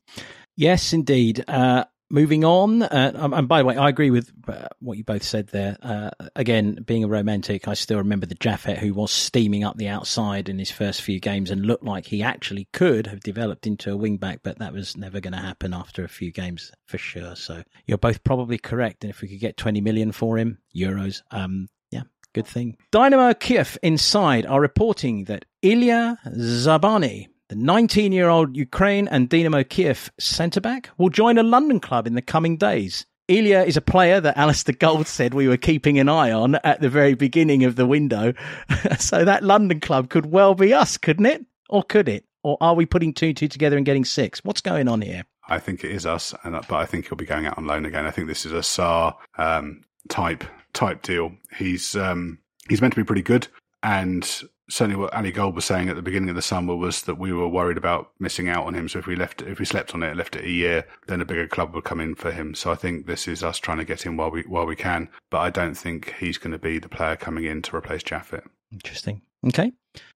[0.58, 1.44] Yes, indeed.
[1.48, 5.04] Uh, moving on, uh, um, and by the way, I agree with uh, what you
[5.04, 5.78] both said there.
[5.82, 9.88] Uh, again, being a romantic, I still remember the Japhet who was steaming up the
[9.88, 13.92] outside in his first few games and looked like he actually could have developed into
[13.92, 16.98] a wing back, but that was never going to happen after a few games for
[16.98, 17.36] sure.
[17.36, 19.04] So you're both probably correct.
[19.04, 22.78] And if we could get 20 million for him, euros, um, yeah, good thing.
[22.92, 29.64] Dynamo Kiev inside are reporting that Ilya Zabarnyi the 19 year old Ukraine and Dynamo
[29.64, 33.06] Kiev centre back will join a London club in the coming days.
[33.28, 36.82] Ilya is a player that Alasdair Gold said we were keeping an eye on at
[36.82, 38.34] the very beginning of the window.
[39.00, 41.46] so that London club could well be us, couldn't it?
[41.70, 42.26] Or could it?
[42.44, 44.44] Or are we putting two two together and getting six?
[44.44, 45.24] What's going on here?
[45.48, 47.86] I think it is us, and but I think he'll be going out on loan
[47.86, 48.06] again.
[48.06, 51.32] I think this is a Sarr um, type type deal.
[51.58, 53.48] He's um, he's meant to be pretty good,
[53.82, 57.18] and certainly what Ali Gold was saying at the beginning of the summer was that
[57.18, 58.90] we were worried about missing out on him.
[58.90, 61.26] So if we left, if we slept on it, left it a year, then a
[61.26, 62.56] bigger club would come in for him.
[62.56, 65.10] So I think this is us trying to get him while we while we can.
[65.30, 68.46] But I don't think he's going to be the player coming in to replace Japhet.
[68.72, 69.22] Interesting.
[69.48, 69.74] Okay.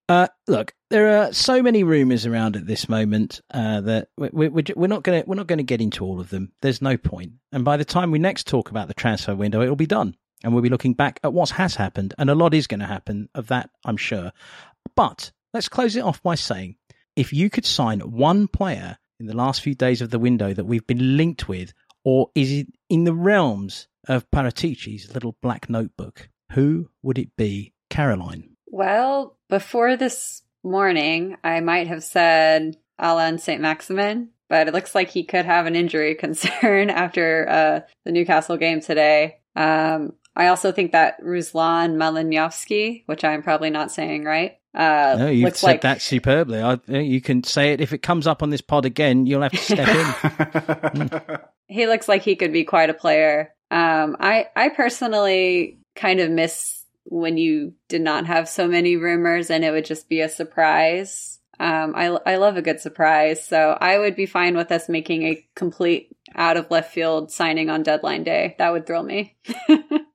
[0.08, 4.88] Uh, look, there are so many rumours around at this moment uh, that we're, we're
[4.88, 6.52] not going to we're not going to get into all of them.
[6.62, 7.34] There's no point.
[7.52, 10.54] And by the time we next talk about the transfer window, it'll be done and
[10.54, 13.30] we'll be looking back at what has happened, and a lot is going to happen
[13.36, 14.32] of that, I'm sure.
[14.96, 16.76] But let's close it off by saying
[17.16, 20.66] if you could sign one player in the last few days of the window that
[20.66, 21.74] we've been linked with,
[22.04, 27.74] or is it in the realms of Paratici's little black notebook, who would it be,
[27.90, 28.56] Caroline?
[28.68, 33.62] Well, before this morning, I might have said Allan St.
[33.62, 38.58] Maximin, but it looks like he could have an injury concern after uh, the Newcastle
[38.58, 39.40] game today.
[39.56, 44.58] Um, I also think that Ruslan Malinovsky, which I'm probably not saying right.
[44.74, 45.82] Uh, no, you've said like...
[45.82, 46.62] that superbly.
[46.62, 49.26] I, you can say it if it comes up on this pod again.
[49.26, 51.22] You'll have to step in.
[51.72, 53.54] He looks like he could be quite a player.
[53.70, 59.52] Um, I I personally kind of miss when you did not have so many rumors
[59.52, 61.40] and it would just be a surprise.
[61.60, 63.46] Um, I, I love a good surprise.
[63.46, 67.70] So I would be fine with us making a complete out of left field signing
[67.70, 68.56] on deadline day.
[68.58, 69.38] That would thrill me.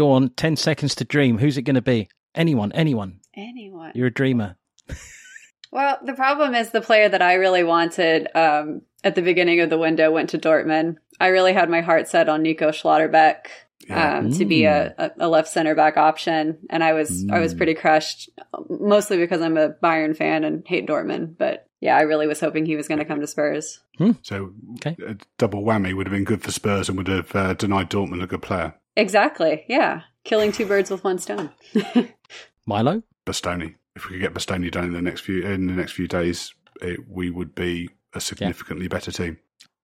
[0.00, 1.36] Go on, 10 seconds to dream.
[1.36, 2.08] Who's it going to be?
[2.34, 3.20] Anyone, anyone.
[3.36, 3.92] Anyone.
[3.94, 4.56] You're a dreamer.
[5.72, 9.68] well, the problem is the player that I really wanted um, at the beginning of
[9.68, 10.96] the window went to Dortmund.
[11.20, 13.48] I really had my heart set on Nico Schlotterbeck
[13.86, 14.20] Yeah.
[14.20, 17.52] um, to be a, a a left center back option, and I was I was
[17.52, 17.56] Mm.
[17.58, 18.30] pretty crushed,
[18.70, 21.36] mostly because I'm a Bayern fan and hate Dortmund.
[21.36, 23.80] But yeah, I really was hoping he was going to come to Spurs.
[24.22, 24.96] So Okay.
[25.06, 28.22] a double whammy would have been good for Spurs and would have uh, denied Dortmund
[28.22, 28.74] a good player.
[28.96, 29.64] Exactly.
[29.68, 31.50] Yeah, killing two birds with one stone.
[32.66, 33.02] Milo?
[33.26, 33.74] Bastoni.
[33.96, 36.54] If we could get Bastoni done in the next few in the next few days,
[36.80, 39.38] it, we would be a significantly better team.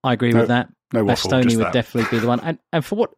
[0.04, 0.68] I agree No, with that.
[0.92, 1.72] No waffle, Bastoni just would that.
[1.72, 2.40] definitely be the one.
[2.40, 3.10] And and for what?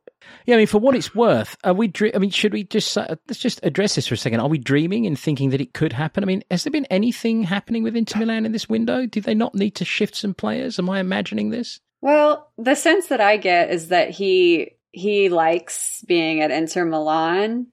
[0.46, 1.88] Yeah, I mean, for what it's worth, are we?
[1.88, 4.40] Dre- I mean, should we just uh, let's just address this for a second?
[4.40, 6.24] Are we dreaming and thinking that it could happen?
[6.24, 9.06] I mean, has there been anything happening with Inter Milan in this window?
[9.06, 10.78] Do they not need to shift some players?
[10.78, 11.80] Am I imagining this?
[12.00, 17.66] Well, the sense that I get is that he he likes being at Inter Milan,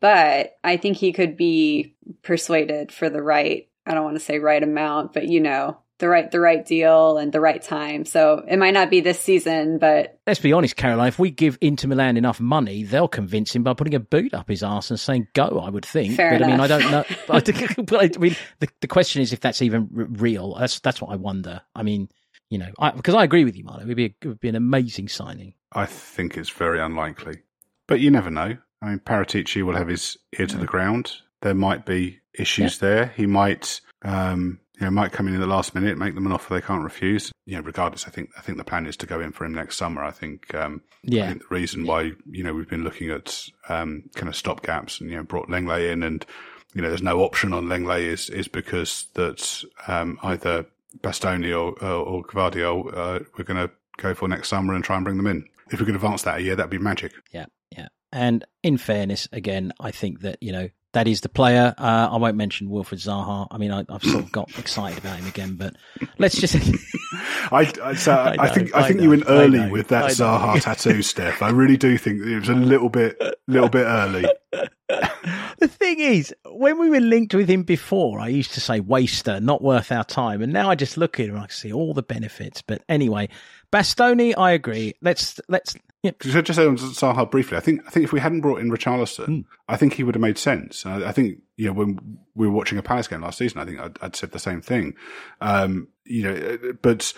[0.00, 4.38] but I think he could be persuaded for the right I don't want to say
[4.38, 8.04] right amount, but you know, the right the right deal and the right time.
[8.06, 11.08] So it might not be this season, but Let's be honest, Caroline.
[11.08, 14.48] If we give Inter Milan enough money, they'll convince him by putting a boot up
[14.48, 16.16] his ass and saying "go." I would think.
[16.16, 17.04] Fair but I mean, I don't know.
[17.28, 20.54] I, think- but I mean, the, the question is if that's even r- real.
[20.54, 21.60] That's that's what I wonder.
[21.74, 22.08] I mean,
[22.54, 23.80] you know, I, because I agree with you, Milo.
[23.80, 25.54] It would be a, it would be an amazing signing.
[25.72, 27.38] I think it's very unlikely,
[27.88, 28.56] but you never know.
[28.80, 31.10] I mean, Paratici will have his ear to the ground.
[31.40, 33.06] There might be issues there.
[33.16, 36.32] He might, um, you know, might come in in the last minute, make them an
[36.32, 37.32] offer they can't refuse.
[37.44, 39.52] You know, regardless, I think I think the plan is to go in for him
[39.54, 40.04] next summer.
[40.04, 43.48] I think, um, I Yeah, think the reason why you know we've been looking at
[43.68, 46.24] um, kind of stop gaps and you know brought Lenglet in and
[46.72, 50.66] you know there's no option on Lenglet is is because that um, either
[51.02, 54.96] Bastoni or or, or Gvardiol uh, we're going to go for next summer and try
[54.96, 55.44] and bring them in.
[55.70, 57.12] If we could advance that a year, that'd be magic.
[57.32, 57.88] yeah, yeah.
[58.12, 61.74] And in fairness, again, I think that you know that is the player.
[61.76, 63.48] Uh, I won't mention Wilfred Zaha.
[63.50, 65.74] I mean, I, I've sort of got excited about him again, but
[66.18, 66.54] let's just.
[67.52, 70.10] I, I, so I I, think I, I think know, you went early with that
[70.12, 71.42] Zaha tattoo, Steff.
[71.42, 74.24] I really do think it was a little bit little bit early.
[75.58, 79.40] the thing is, when we were linked with him before, I used to say waster,
[79.40, 81.94] not worth our time, and now I just look at him and I see all
[81.94, 82.62] the benefits.
[82.62, 83.28] But anyway,
[83.72, 84.94] Bastoni, I agree.
[85.02, 85.74] Let's let's.
[86.02, 88.60] Yeah, Just just say on Zaha briefly, I think I think if we hadn't brought
[88.60, 89.40] in Richarlison, Hmm.
[89.68, 90.84] I think he would have made sense.
[90.84, 93.64] I, I think you know when we were watching a Palace game last season, I
[93.64, 94.94] think I'd, I'd said the same thing.
[95.40, 97.14] Um, you know, but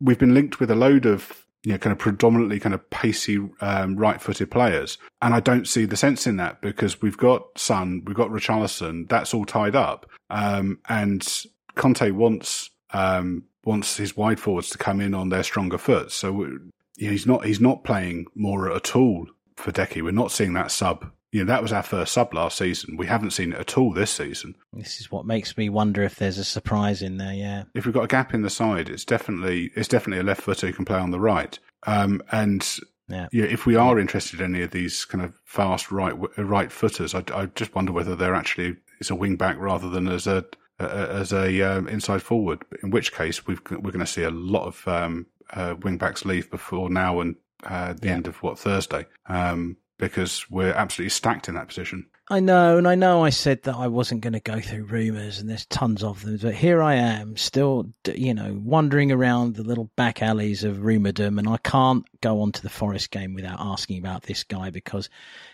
[0.00, 3.38] we've been linked with a load of you know kind of predominantly kind of pacey
[3.60, 8.02] um, right-footed players, and I don't see the sense in that because we've got Son,
[8.06, 11.26] we've got Richarlison, that's all tied up, um, and
[11.74, 12.70] Conte wants.
[12.94, 16.10] Um, wants his wide forwards to come in on their stronger foot.
[16.10, 20.02] So you know, he's not he's not playing Moura at all for Deki.
[20.02, 21.10] We're not seeing that sub.
[21.32, 22.96] You know, that was our first sub last season.
[22.98, 24.54] We haven't seen it at all this season.
[24.74, 27.32] this is what makes me wonder if there's a surprise in there.
[27.32, 30.42] Yeah, If we've got a gap in the side, it's definitely it's definitely a left
[30.42, 31.58] footer who can play on the right.
[31.84, 32.64] Um, and
[33.08, 33.28] yeah.
[33.32, 37.24] if we are interested in any of these kind of fast right right footers, I,
[37.34, 40.44] I just wonder whether they're actually it's a wing back rather than as a,
[40.78, 42.62] as a um, inside forward.
[42.82, 46.24] In which case, we've, we're going to see a lot of um, uh, wing backs
[46.26, 48.14] leave before now and uh, the Yeah.
[48.14, 52.04] end of what Thursday, um, because we're absolutely stacked in that position.
[52.28, 55.38] I know, and I know I said that I wasn't going to go through rumours,
[55.38, 59.62] and there's tons of them, but here I am, still, you know, wandering around the
[59.62, 63.60] little back alleys of rumourdom, and I can't go on to the Forest game without
[63.60, 65.08] asking about this guy because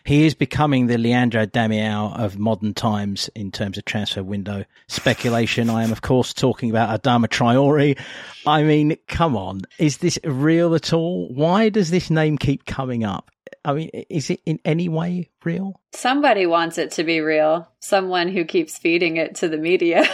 [0.05, 5.69] he is becoming the Leandro Damiao of modern times in terms of transfer window speculation.
[5.69, 7.99] I am, of course, talking about Adama Traore.
[8.47, 11.29] I mean, come on, is this real at all?
[11.35, 13.31] Why does this name keep coming up?
[13.69, 15.81] I mean, is it in any way real?
[15.93, 17.69] somebody wants it to be real.
[17.81, 20.05] Someone who keeps feeding it to the media.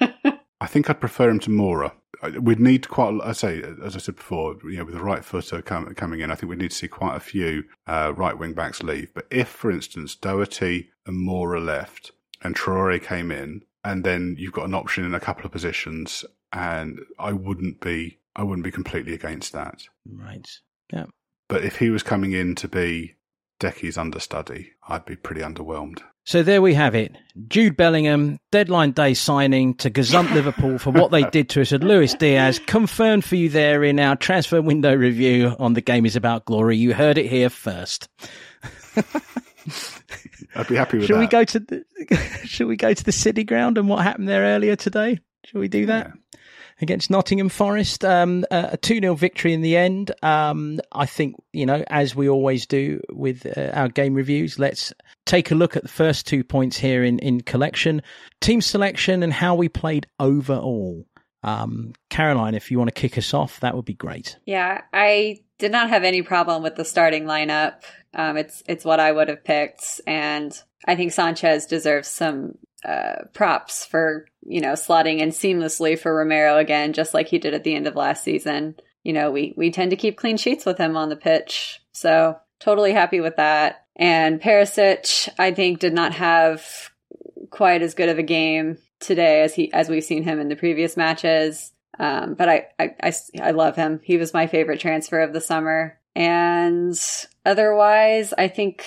[0.60, 1.92] I think I'd prefer him to Moura.
[2.40, 3.14] We'd need quite.
[3.14, 6.20] a- I say, as I said before, you know, with the right footer com- coming
[6.20, 9.12] in, I think we need to see quite a few uh, right wing backs leave.
[9.14, 14.52] But if, for instance, Doherty and Moura left and Traore came in, and then you've
[14.54, 18.70] got an option in a couple of positions, and I wouldn't be, I wouldn't be
[18.72, 19.82] completely against that.
[20.10, 20.48] Right.
[20.92, 21.04] Yeah.
[21.48, 23.14] But if he was coming in to be
[23.60, 26.02] Deki's understudy, I'd be pretty underwhelmed.
[26.24, 27.14] So there we have it.
[27.46, 31.84] Jude Bellingham, deadline day signing to gazump Liverpool for what they did to us at
[31.84, 36.16] Luis Diaz, confirmed for you there in our transfer window review on The Game is
[36.16, 36.76] About Glory.
[36.76, 38.08] You heard it here first.
[40.56, 41.20] I'd be happy with should that.
[41.20, 41.84] we go to the
[42.44, 45.20] Should we go to the City Ground and what happened there earlier today?
[45.44, 46.08] Shall we do that?
[46.08, 46.40] Yeah.
[46.80, 50.12] Against Nottingham Forest, um, a 2 0 victory in the end.
[50.22, 54.92] Um, I think, you know, as we always do with uh, our game reviews, let's
[55.24, 58.02] take a look at the first two points here in, in collection
[58.40, 61.06] team selection and how we played overall.
[61.42, 64.36] Um, Caroline, if you want to kick us off, that would be great.
[64.46, 67.82] Yeah, I did not have any problem with the starting lineup.
[68.14, 70.52] Um, it's it's what I would have picked, and
[70.86, 76.56] I think Sanchez deserves some uh, props for you know slotting in seamlessly for Romero
[76.56, 78.76] again, just like he did at the end of last season.
[79.02, 82.38] You know, we we tend to keep clean sheets with him on the pitch, so
[82.60, 83.84] totally happy with that.
[83.96, 86.90] And Perisic, I think, did not have
[87.50, 90.56] quite as good of a game today as he as we've seen him in the
[90.56, 91.72] previous matches.
[91.98, 94.00] Um, but I, I, I, I love him.
[94.02, 95.98] He was my favorite transfer of the summer.
[96.14, 96.98] And
[97.44, 98.84] otherwise, I think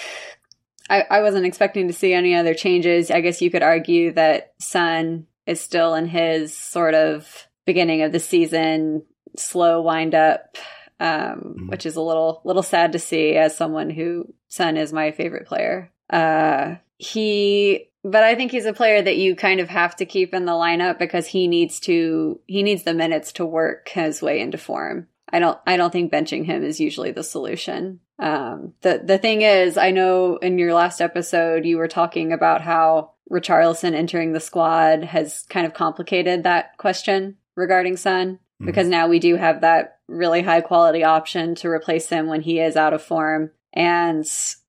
[0.89, 3.11] I, I wasn't expecting to see any other changes.
[3.11, 8.11] I guess you could argue that Son is still in his sort of beginning of
[8.11, 9.03] the season
[9.37, 10.57] slow wind up,
[10.99, 11.67] um, mm-hmm.
[11.67, 15.47] which is a little little sad to see as someone who Son is my favorite
[15.47, 15.91] player.
[16.09, 20.33] Uh, he, but I think he's a player that you kind of have to keep
[20.33, 24.39] in the lineup because he needs to he needs the minutes to work his way
[24.39, 25.07] into form.
[25.31, 27.99] I don't I don't think benching him is usually the solution.
[28.17, 32.61] Um, the the thing is, I know in your last episode you were talking about
[32.61, 38.65] how Richarlison entering the squad has kind of complicated that question regarding Son mm-hmm.
[38.65, 42.59] because now we do have that really high quality option to replace him when he
[42.59, 44.27] is out of form, and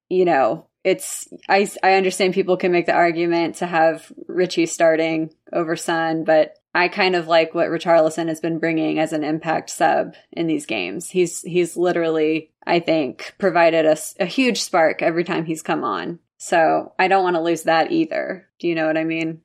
[0.08, 5.32] you know it's I I understand people can make the argument to have Richie starting
[5.52, 9.70] over Son but I kind of like what Richarlison has been bringing as an impact
[9.70, 11.10] sub in these games.
[11.10, 15.84] He's he's literally, I think, provided us a, a huge spark every time he's come
[15.84, 16.20] on.
[16.38, 18.46] So I don't want to lose that either.
[18.58, 19.42] Do you know what I mean?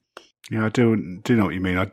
[0.51, 1.19] Yeah, I do.
[1.23, 1.77] Do know what you mean.
[1.77, 1.91] I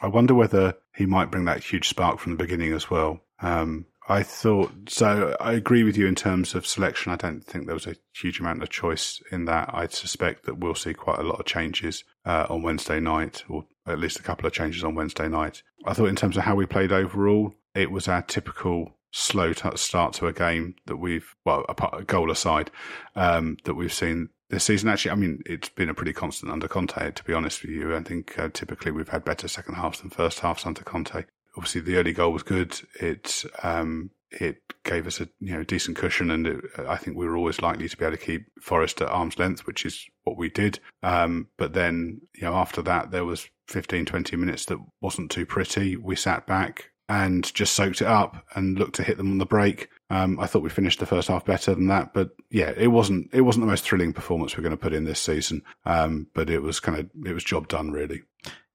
[0.00, 3.20] I wonder whether he might bring that huge spark from the beginning as well.
[3.40, 5.34] Um, I thought so.
[5.40, 7.10] I agree with you in terms of selection.
[7.10, 9.70] I don't think there was a huge amount of choice in that.
[9.72, 13.64] I suspect that we'll see quite a lot of changes uh, on Wednesday night, or
[13.86, 15.62] at least a couple of changes on Wednesday night.
[15.86, 19.76] I thought in terms of how we played overall, it was our typical slow t-
[19.76, 22.70] start to a game that we've well, a, a goal aside,
[23.16, 24.90] um, that we've seen this season.
[24.90, 27.12] Actually, I mean, it's been a pretty constant under Conte.
[27.12, 30.10] To be honest with you, I think uh, typically we've had better second halves than
[30.10, 31.24] first halves under Conte
[31.56, 32.78] obviously the early goal was good.
[33.00, 37.26] It um, it gave us a you know decent cushion, and it, I think we
[37.26, 40.36] were always likely to be able to keep Forest at arm's length, which is what
[40.36, 40.80] we did.
[41.02, 45.46] Um, but then you know after that there was 15, 20 minutes that wasn't too
[45.46, 45.96] pretty.
[45.96, 49.46] We sat back and just soaked it up and looked to hit them on the
[49.46, 49.90] break.
[50.10, 53.32] Um, I thought we finished the first half better than that, but yeah, it wasn't
[53.32, 55.62] it wasn't the most thrilling performance we're going to put in this season.
[55.84, 58.22] Um, but it was kind of it was job done really.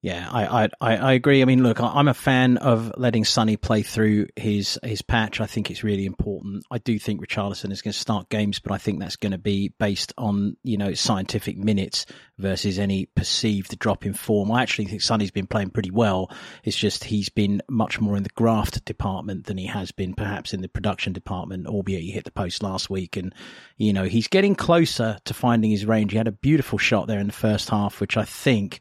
[0.02, 1.42] Yeah, I, I, I agree.
[1.42, 5.42] I mean, look, I'm a fan of letting Sonny play through his his patch.
[5.42, 6.64] I think it's really important.
[6.72, 9.38] I do think Richarlison is going to start games, but I think that's going to
[9.38, 12.06] be based on you know scientific minutes
[12.38, 14.54] versus any perceived drop in form.
[14.54, 16.32] I actually think Sonny's been playing pretty well.
[16.64, 20.54] It's just he's been much more in the graft department than he has been perhaps
[20.54, 21.68] in the production department.
[21.68, 23.36] Albeit he hit the post last week, and
[23.76, 26.14] you know he's getting closer to finding his range.
[26.14, 28.80] He had a beautiful shot there in the first half, which I think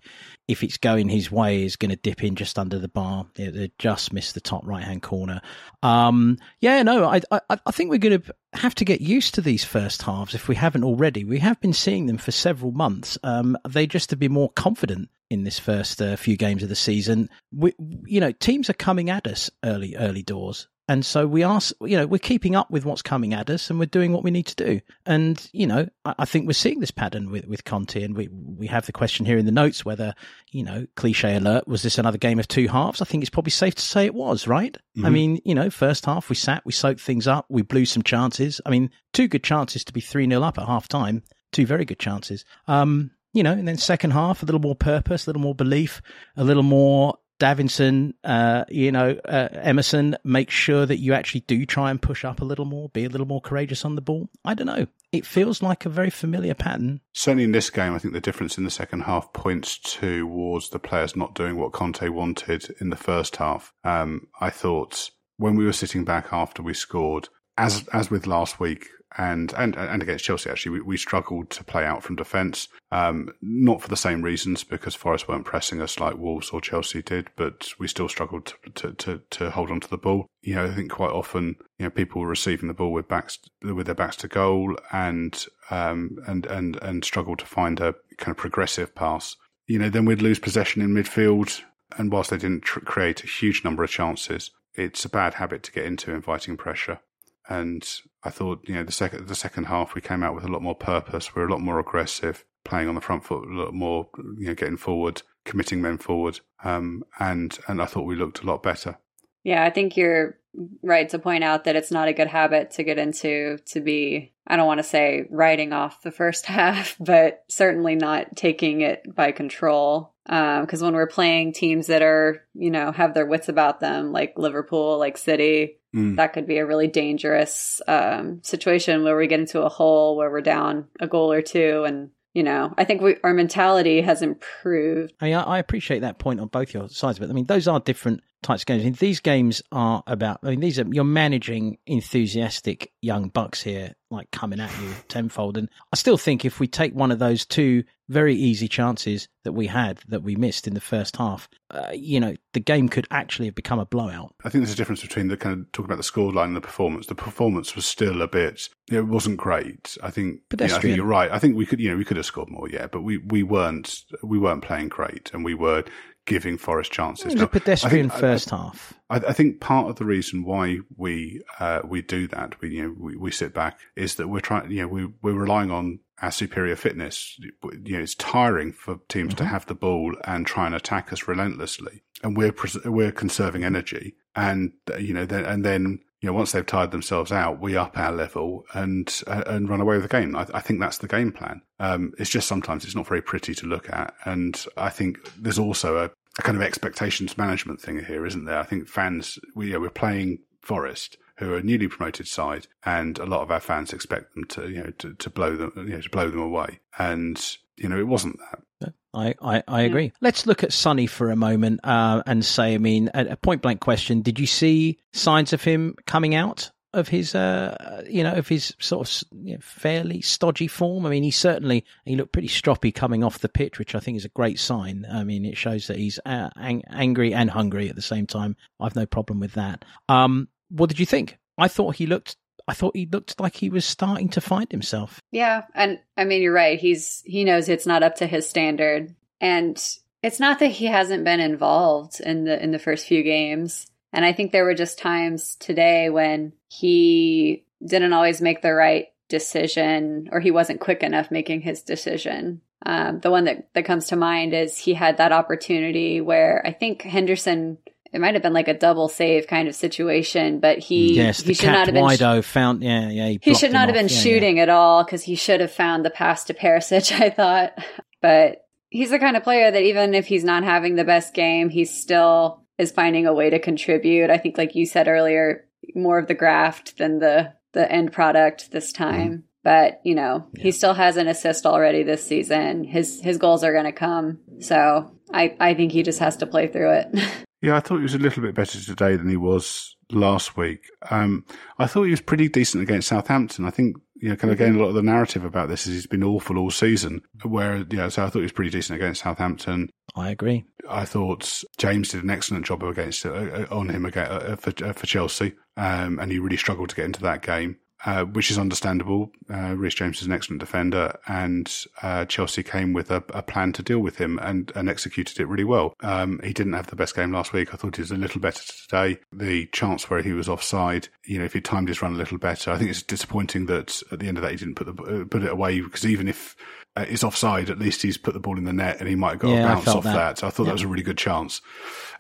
[0.49, 3.27] if it's going his way, is going to dip in just under the bar.
[3.37, 5.43] It, just missed the top right hand corner.
[5.83, 9.43] Um, yeah, no, I, I, I think we're going to have to get used to
[9.43, 11.25] these first halves if we haven't already.
[11.25, 13.19] We have been seeing them for several months.
[13.23, 16.75] Um, they just to be more confident in this first uh, few games of the
[16.75, 17.29] season.
[17.55, 17.75] We,
[18.07, 20.67] you know, teams are coming at us early, early doors.
[20.89, 23.79] And so we are, you know, we're keeping up with what's coming at us and
[23.79, 24.81] we're doing what we need to do.
[25.05, 28.03] And, you know, I, I, think we're seeing this pattern with, with Conte.
[28.03, 30.15] And we, we have the question here in the notes whether,
[30.51, 33.03] you know, cliche alert, was this another game of two halves?
[33.03, 34.79] I think it's probably safe to say it was, right?
[34.97, 35.07] Mm-hmm.
[35.07, 38.03] I mean, you know, first half we sat, we soaked things up, we blew some
[38.03, 38.59] chances.
[38.65, 41.23] I mean, two good chances to be 3 0 up at half time,
[41.53, 42.47] two very good chances.
[42.67, 46.01] Um, you know, and then second half, a little more purpose, a little more belief,
[46.35, 51.65] a little more Davinson, uh, you know, uh, Emerson, make sure that you actually do
[51.65, 54.29] try and push up a little more, be a little more courageous on the ball.
[54.45, 54.87] I don't know.
[55.13, 57.01] It feels like a very familiar pattern.
[57.15, 60.79] Certainly in this game, I think the difference in the second half points towards the
[60.79, 63.73] players not doing what Conte wanted in the first half.
[63.85, 68.61] Um, I thought when we were sitting back after we scored, as as with last
[68.61, 72.69] week, and and and against Chelsea actually we, we struggled to play out from defence.
[72.91, 77.03] Um, not for the same reasons because Forest weren't pressing us like Wolves or Chelsea
[77.03, 80.27] did, but we still struggled to to to, to hold on to the ball.
[80.43, 83.39] You know, I think quite often you know people were receiving the ball with backs
[83.63, 88.33] with their backs to goal and um and and and struggle to find a kind
[88.33, 89.37] of progressive pass.
[89.67, 91.61] You know, then we'd lose possession in midfield,
[91.99, 95.63] and whilst they didn't tr- create a huge number of chances, it's a bad habit
[95.65, 97.01] to get into inviting pressure.
[97.49, 97.87] And
[98.23, 100.63] I thought, you know, the second the second half we came out with a lot
[100.63, 101.35] more purpose.
[101.35, 104.49] We are a lot more aggressive, playing on the front foot, a lot more, you
[104.49, 106.41] know, getting forward, committing men forward.
[106.63, 108.99] Um, and and I thought we looked a lot better.
[109.45, 110.39] Yeah, I think you're
[110.83, 114.35] right to point out that it's not a good habit to get into to be
[114.49, 119.03] I don't want to say writing off the first half, but certainly not taking it
[119.15, 120.15] by control.
[120.25, 124.13] Because um, when we're playing teams that are, you know, have their wits about them,
[124.13, 126.17] like Liverpool, like City, mm.
[126.17, 130.31] that could be a really dangerous um, situation where we get into a hole where
[130.31, 134.23] we're down a goal or two and you know, I think we, our mentality has
[134.23, 135.13] improved.
[135.21, 138.23] I, I appreciate that point on both your sides, but I mean, those are different
[138.43, 138.83] types of games.
[138.83, 140.41] I mean, these games are about.
[140.43, 145.57] I mean, these are you're managing enthusiastic young bucks here, like coming at you tenfold.
[145.57, 149.53] And I still think if we take one of those two very easy chances that
[149.53, 153.07] we had that we missed in the first half, uh, you know, the game could
[153.11, 154.35] actually have become a blowout.
[154.45, 156.61] I think there's a difference between the kind of talking about the scoreline and the
[156.61, 157.07] performance.
[157.07, 159.99] The performance was still a bit, it wasn't great.
[160.03, 161.31] I think, you know, I think you're right.
[161.31, 163.43] I think we could, you know, we could have scored more, yeah, but we, we
[163.43, 165.85] weren't, we weren't playing great and we were
[166.29, 167.25] giving Forest chances.
[167.25, 168.95] It was now, a pedestrian think, first I, half.
[169.11, 172.83] I, I, think part of the reason why we uh, we do that, we you
[172.83, 174.71] know we, we sit back, is that we're trying.
[174.71, 177.41] You know, we we're relying on our superior fitness.
[177.63, 179.39] You know, it's tiring for teams mm-hmm.
[179.39, 182.55] to have the ball and try and attack us relentlessly, and we're
[182.85, 187.31] we're conserving energy, and you know, then and then you know, once they've tired themselves
[187.31, 190.35] out, we up our level and uh, and run away with the game.
[190.35, 191.63] I, I think that's the game plan.
[191.79, 195.61] Um, it's just sometimes it's not very pretty to look at, and I think there's
[195.61, 198.59] also a, a kind of expectations management thing here, isn't there?
[198.59, 202.67] I think fans, we you know, we're playing Forest, who are a newly promoted side,
[202.85, 205.73] and a lot of our fans expect them to you know to, to blow them
[205.77, 208.93] you know to blow them away, and you know it wasn't that.
[209.15, 210.05] I, I, I agree.
[210.05, 210.11] Yeah.
[210.21, 213.63] Let's look at Sonny for a moment uh, and say, I mean, a, a point
[213.63, 218.33] blank question: Did you see signs of him coming out of his, uh, you know,
[218.33, 221.07] of his sort of you know, fairly stodgy form?
[221.07, 224.17] I mean, he certainly he looked pretty stroppy coming off the pitch, which I think
[224.17, 225.07] is a great sign.
[225.11, 228.57] I mean, it shows that he's uh, ang- angry and hungry at the same time.
[228.81, 229.85] I've no problem with that.
[230.09, 231.39] Um, what did you think?
[231.57, 232.37] I thought he looked
[232.69, 235.23] I thought he looked like he was starting to find himself.
[235.31, 236.79] Yeah, and I mean you're right.
[236.79, 239.15] He's he knows it's not up to his standard.
[239.41, 239.83] And
[240.23, 243.87] it's not that he hasn't been involved in the in the first few games.
[244.13, 249.09] And I think there were just times today when he didn't always make the right
[249.29, 252.63] decision or he wasn't quick enough making his decision.
[252.85, 256.73] Um, the one that, that comes to mind is he had that opportunity where I
[256.73, 257.79] think Henderson
[258.11, 261.53] it might have been like a double save kind of situation, but he yes, he
[261.53, 264.21] should not have been Wido found yeah yeah he, he should not have been yeah,
[264.21, 264.63] shooting yeah.
[264.65, 267.13] at all because he should have found the pass to Perisic.
[267.21, 267.79] I thought,
[268.23, 271.69] but he's the kind of player that even if he's not having the best game,
[271.69, 274.31] he's still is finding a way to contribute.
[274.31, 278.71] I think, like you said earlier, more of the graft than the the end product
[278.71, 279.31] this time.
[279.31, 279.43] Mm.
[279.65, 280.63] But you know, yeah.
[280.63, 282.85] he still has an assist already this season.
[282.85, 284.39] His his goals are going to come.
[284.61, 287.09] So I I think he just has to play through it.
[287.61, 290.89] Yeah, I thought he was a little bit better today than he was last week.
[291.11, 291.45] Um,
[291.79, 293.65] I thought he was pretty decent against Southampton.
[293.65, 294.65] I think, you know, kind of mm-hmm.
[294.65, 297.23] again, a lot of the narrative about this is he's been awful all season.
[297.45, 299.91] Where, you know, so I thought he was pretty decent against Southampton.
[300.17, 300.65] I agree.
[300.89, 304.93] I thought James did an excellent job against uh, on him again, uh, for, uh,
[304.93, 308.59] for Chelsea, um, and he really struggled to get into that game uh, which is
[308.59, 309.33] understandable.
[309.53, 313.73] Uh, Reece James is an excellent defender, and uh, Chelsea came with a, a, plan
[313.73, 315.95] to deal with him and, and executed it really well.
[316.01, 317.75] Um, he didn't have the best game last week.
[317.75, 319.19] I thought he was a little better today.
[319.33, 322.39] The chance where he was offside, you know, if he timed his run a little
[322.39, 325.03] better, I think it's disappointing that at the end of that he didn't put the
[325.03, 326.55] uh, put it away because even if
[326.95, 329.31] uh, it's offside, at least he's put the ball in the net and he might
[329.31, 330.37] have got yeah, a bounce off that.
[330.37, 330.45] that.
[330.45, 331.61] I thought that was a really good chance.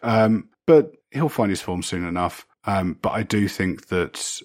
[0.03, 2.47] Um, but he'll find his form soon enough.
[2.64, 4.41] Um, but I do think that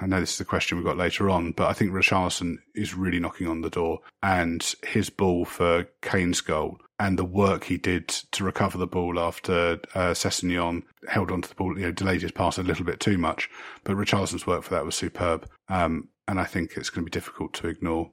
[0.00, 2.94] I know this is a question we've got later on, but I think Richarlison is
[2.94, 7.76] really knocking on the door, and his ball for Kane's goal and the work he
[7.76, 12.22] did to recover the ball after uh, Sessegnon held onto the ball, you know, delayed
[12.22, 13.48] his pass a little bit too much.
[13.84, 17.14] But Richarlison's work for that was superb, um, and I think it's going to be
[17.14, 18.10] difficult to ignore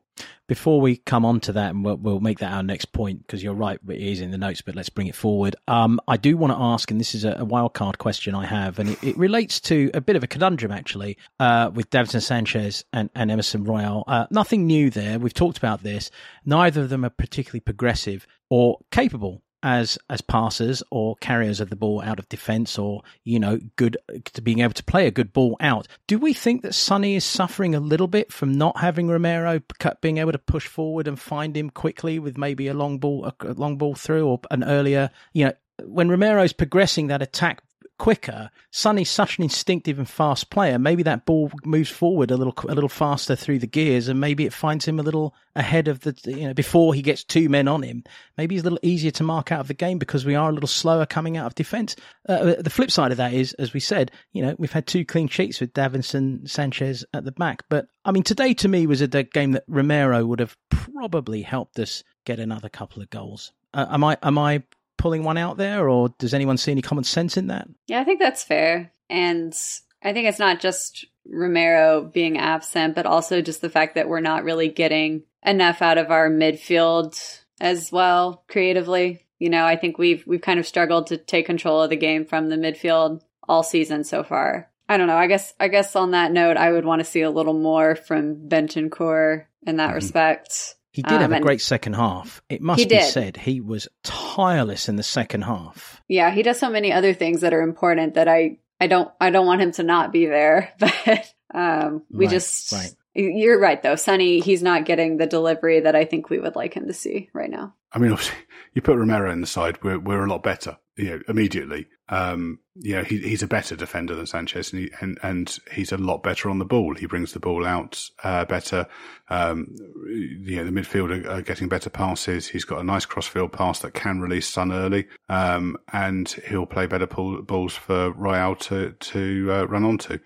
[0.48, 3.44] Before we come on to that, and we'll, we'll make that our next point because
[3.44, 5.58] you're right, it is in the notes, but let's bring it forward.
[5.68, 8.80] Um, I do want to ask, and this is a, a wildcard question I have,
[8.80, 12.86] and it, it, relates to a bit of a conundrum actually uh, with Davinson Sanchez
[12.94, 14.06] and, and Emerson Royal.
[14.08, 15.20] Uh, nothing new there.
[15.20, 16.10] We've talked about this.
[16.46, 21.76] Neither of them are particularly progressive or capable as as passers or carriers of the
[21.76, 25.34] ball out of defence or you know good to being able to play a good
[25.34, 25.88] ball out.
[26.06, 29.60] Do we think that Sonny is suffering a little bit from not having Romero
[30.02, 33.54] being able to push forward and find him quickly with maybe a long ball a
[33.54, 35.54] long ball through or an earlier you know
[35.84, 37.62] when Romero's progressing that attack
[37.98, 38.50] quicker.
[38.72, 40.78] Sonny's such an instinctive and fast player.
[40.78, 44.46] Maybe that ball moves forward a little a little faster through the gears, and maybe
[44.46, 47.68] it finds him a little ahead of the you know before he gets two men
[47.68, 48.04] on him.
[48.38, 50.54] Maybe he's a little easier to mark out of the game because we are a
[50.54, 51.96] little slower coming out of defence.
[52.28, 54.88] Uh, uh, the flip side of that is, as we said, you know we've had
[54.88, 58.88] two clean sheets with Davinson Sanchez at the back, but I mean today to me
[58.88, 63.52] was a game that Romero would have probably helped us get another couple of goals.
[63.74, 64.64] Uh, am I am I
[65.06, 67.68] pulling one out there, or does anyone see any common sense in that?
[67.86, 68.92] Yeah, I think that's fair.
[69.08, 69.56] And
[70.02, 74.20] I think it's not just Romero being absent, but also just the fact that we're
[74.20, 79.28] not really getting enough out of our midfield as well creatively.
[79.38, 82.26] You know, I think we've we've kind of struggled to take control of the game
[82.26, 84.72] from the midfield all season so far.
[84.90, 85.18] I don't know.
[85.18, 87.96] I guess I guess on that note, I would want to see a little more
[87.96, 89.96] from Bentancur in that mm-hmm.
[89.98, 90.78] respect.
[90.96, 92.42] He did um, have a great second half.
[92.48, 96.02] It must be said he was tireless in the second half.
[96.08, 99.30] Yeah, he does so many other things that are important that I I don't I
[99.30, 102.94] don't want him to not be there, but um we right, just right.
[103.16, 103.96] You're right though.
[103.96, 107.30] Sonny, he's not getting the delivery that I think we would like him to see
[107.34, 107.74] right now.
[107.94, 108.36] I mean, obviously,
[108.74, 111.88] you put Romero in the side, we're we're a lot better, you know, immediately.
[112.10, 115.94] Um, you know, he, he's a better defender than Sanchez, and, he, and and he's
[115.94, 116.94] a lot better on the ball.
[116.94, 118.86] He brings the ball out uh, better.
[119.30, 119.74] Um,
[120.10, 122.50] you know, the midfield are, are, getting better passes.
[122.50, 126.86] He's got a nice crossfield pass that can release Son early, um, and he'll play
[126.86, 130.20] better pull, balls for Royal to to uh, run onto.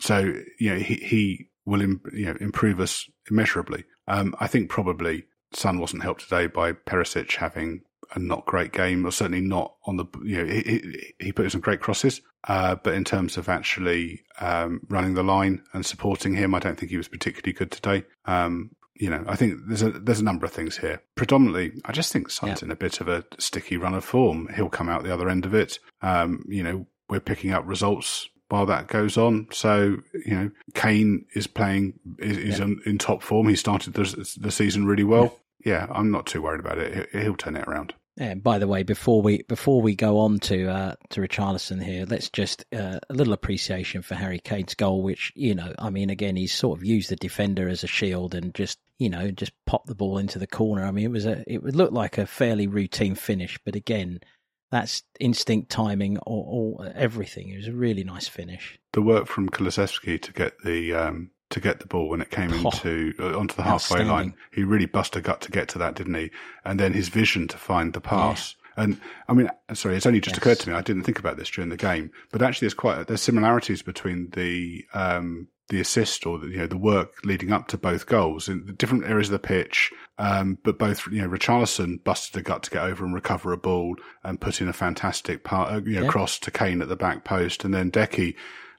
[0.00, 3.84] So you know, he he will you know improve us immeasurably.
[4.08, 7.82] Um, I think probably Son wasn't helped today by Perisic having
[8.14, 11.50] a not great game, or certainly not on the you know he, he put in
[11.50, 16.34] some great crosses, uh, but in terms of actually um, running the line and supporting
[16.34, 18.04] him, I don't think he was particularly good today.
[18.24, 21.02] Um, you know, I think there's a there's a number of things here.
[21.14, 22.66] Predominantly, I just think Son's yeah.
[22.66, 24.48] in a bit of a sticky run of form.
[24.54, 25.78] He'll come out the other end of it.
[26.02, 29.48] Um, you know, we're picking up results while that goes on.
[29.50, 29.96] So
[30.26, 32.66] you know, Kane is playing is, is yeah.
[32.66, 33.48] in, in, top form.
[33.48, 37.08] He started the, the season really well yeah, I'm not too worried about it.
[37.12, 37.94] He'll turn it around.
[38.18, 42.04] And by the way, before we before we go on to uh, to Richarlison here,
[42.06, 46.10] let's just uh, a little appreciation for Harry Kane's goal, which you know, I mean,
[46.10, 49.52] again, he's sort of used the defender as a shield and just you know just
[49.64, 50.84] popped the ball into the corner.
[50.84, 54.20] I mean, it was a it would look like a fairly routine finish, but again,
[54.72, 57.50] that's instinct timing or, or everything.
[57.50, 58.80] It was a really nice finish.
[58.92, 62.50] The work from Kulusevski to get the um, to get the ball when it came
[62.52, 64.34] oh, into uh, onto the halfway line.
[64.50, 66.30] He really bust a gut to get to that, didn't he?
[66.64, 68.56] And then his vision to find the pass.
[68.56, 68.84] Yeah.
[68.84, 70.38] And I mean, sorry, it's only just yes.
[70.38, 70.74] occurred to me.
[70.74, 74.30] I didn't think about this during the game, but actually, there's quite there's similarities between
[74.30, 78.48] the um, the assist or the, you know the work leading up to both goals
[78.48, 79.92] in the different areas of the pitch.
[80.18, 83.56] Um, but both you know Richarlison busted a gut to get over and recover a
[83.56, 86.08] ball and put in a fantastic part, uh, you know, yeah.
[86.08, 88.34] cross to Kane at the back post, and then Deki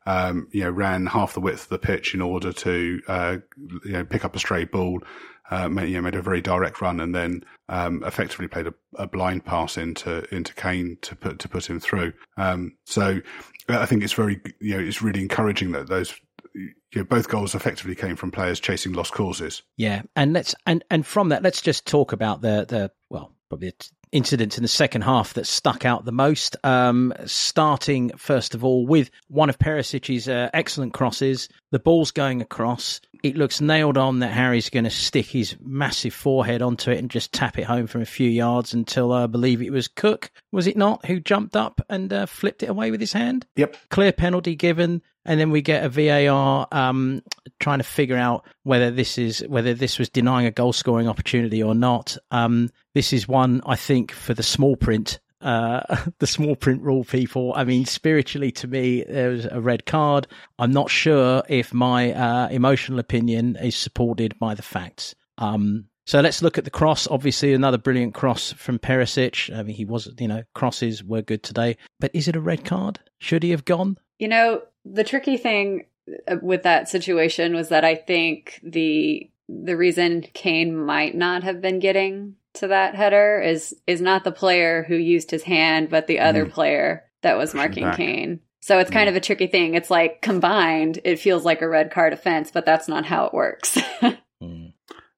[0.05, 3.37] um, you know, ran half the width of the pitch in order to, uh,
[3.85, 5.01] you know, pick up a stray ball,
[5.49, 8.73] uh, made, you know, made a very direct run and then, um, effectively played a,
[8.95, 12.13] a, blind pass into, into Kane to put, to put him through.
[12.37, 13.21] Um, so
[13.69, 16.13] I think it's very, you know, it's really encouraging that those,
[16.53, 19.63] you know, both goals effectively came from players chasing lost causes.
[19.77, 23.73] Yeah, and let's and and from that, let's just talk about the the well, probably
[24.13, 26.55] incidents in the second half that stuck out the most.
[26.63, 32.41] Um, starting first of all with one of Perisic's uh, excellent crosses, the ball's going
[32.41, 33.01] across.
[33.23, 37.09] It looks nailed on that Harry's going to stick his massive forehead onto it and
[37.09, 40.29] just tap it home from a few yards until uh, I believe it was Cook,
[40.51, 43.45] was it not, who jumped up and uh, flipped it away with his hand?
[43.55, 43.77] Yep.
[43.89, 47.21] Clear penalty given and then we get a VAR um,
[47.59, 51.61] trying to figure out whether this is whether this was denying a goal scoring opportunity
[51.61, 52.17] or not.
[52.31, 55.19] Um, this is one I think for the small print.
[55.41, 55.81] Uh,
[56.19, 57.53] the small print rule people.
[57.55, 60.27] I mean, spiritually to me, there was a red card.
[60.59, 65.15] I'm not sure if my uh, emotional opinion is supported by the facts.
[65.37, 67.07] Um, so let's look at the cross.
[67.07, 69.55] Obviously, another brilliant cross from Perisic.
[69.55, 71.77] I mean, he was, you know, crosses were good today.
[71.99, 72.99] But is it a red card?
[73.19, 73.97] Should he have gone?
[74.19, 75.85] You know, the tricky thing
[76.27, 81.61] uh, with that situation was that I think the the reason Kane might not have
[81.61, 86.07] been getting to that header is is not the player who used his hand, but
[86.07, 86.51] the other Mm.
[86.51, 87.97] plair that was Pushing marking back.
[87.97, 88.39] Kane.
[88.61, 89.11] So it's kind Mm.
[89.11, 89.73] of a tricky thing.
[89.75, 93.33] It's like combined, it feels like a red card offense, but that's not how it
[93.33, 93.77] works.
[94.43, 94.73] Mm.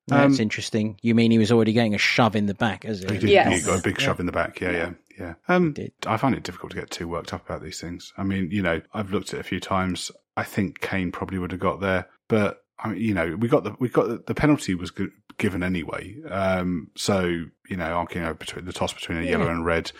[0.07, 0.99] That's Um, interesting.
[1.01, 3.21] You mean he was already getting a shove in the back, as He it?
[3.21, 3.29] did.
[3.31, 3.61] Yes.
[3.61, 4.61] He got a big shove in the back.
[4.61, 4.89] Yeah, yeah,
[5.19, 5.33] yeah.
[5.47, 5.91] Um, Did.
[6.05, 8.13] I find it difficult to get too worked up about these things.
[8.17, 10.11] I mean, you know, I've looked at it a few times.
[10.37, 13.63] I think Kane probably would have got there, but I mean, you know, we got
[13.63, 15.07] the we got the, the penalty was g-
[15.37, 16.15] given anyway.
[16.29, 19.31] Um, so you know, arguing over between the toss between a Yeah.
[19.31, 19.91] yellow and red.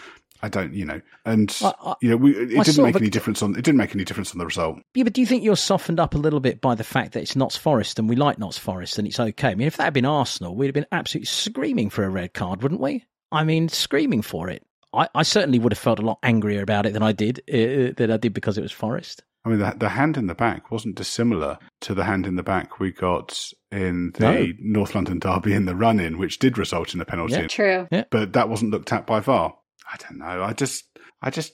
[0.44, 3.10] I don't, you know, and I- I- you know, we, it I didn't make any
[3.10, 4.80] difference on it didn't make any difference on the result.
[4.94, 7.22] Yeah, but do you think you're softened up a little bit by the fact that
[7.22, 9.50] it's Notts Forest and we like Notts Forest and it's okay?
[9.52, 12.34] I mean, if that had been Arsenal, we'd have been absolutely screaming for a red
[12.34, 13.06] card, wouldn't we?
[13.32, 14.62] I mean, screaming for it.
[14.96, 17.94] I, I certainly would have felt a lot angrier about it than I did uh,
[17.98, 19.24] than I did because it was Forest.
[19.46, 22.42] I mean, the, the hand in the back wasn't dissimilar to the hand in the
[22.42, 24.48] back we got in the No.
[24.60, 27.34] North London derby in the run in, which did result in a penalty.
[27.36, 27.48] Yeah.
[27.48, 27.88] True.
[28.10, 29.54] but that wasn't looked at by VAR.
[29.92, 30.42] I don't know.
[30.44, 30.86] I just,
[31.22, 31.54] I just,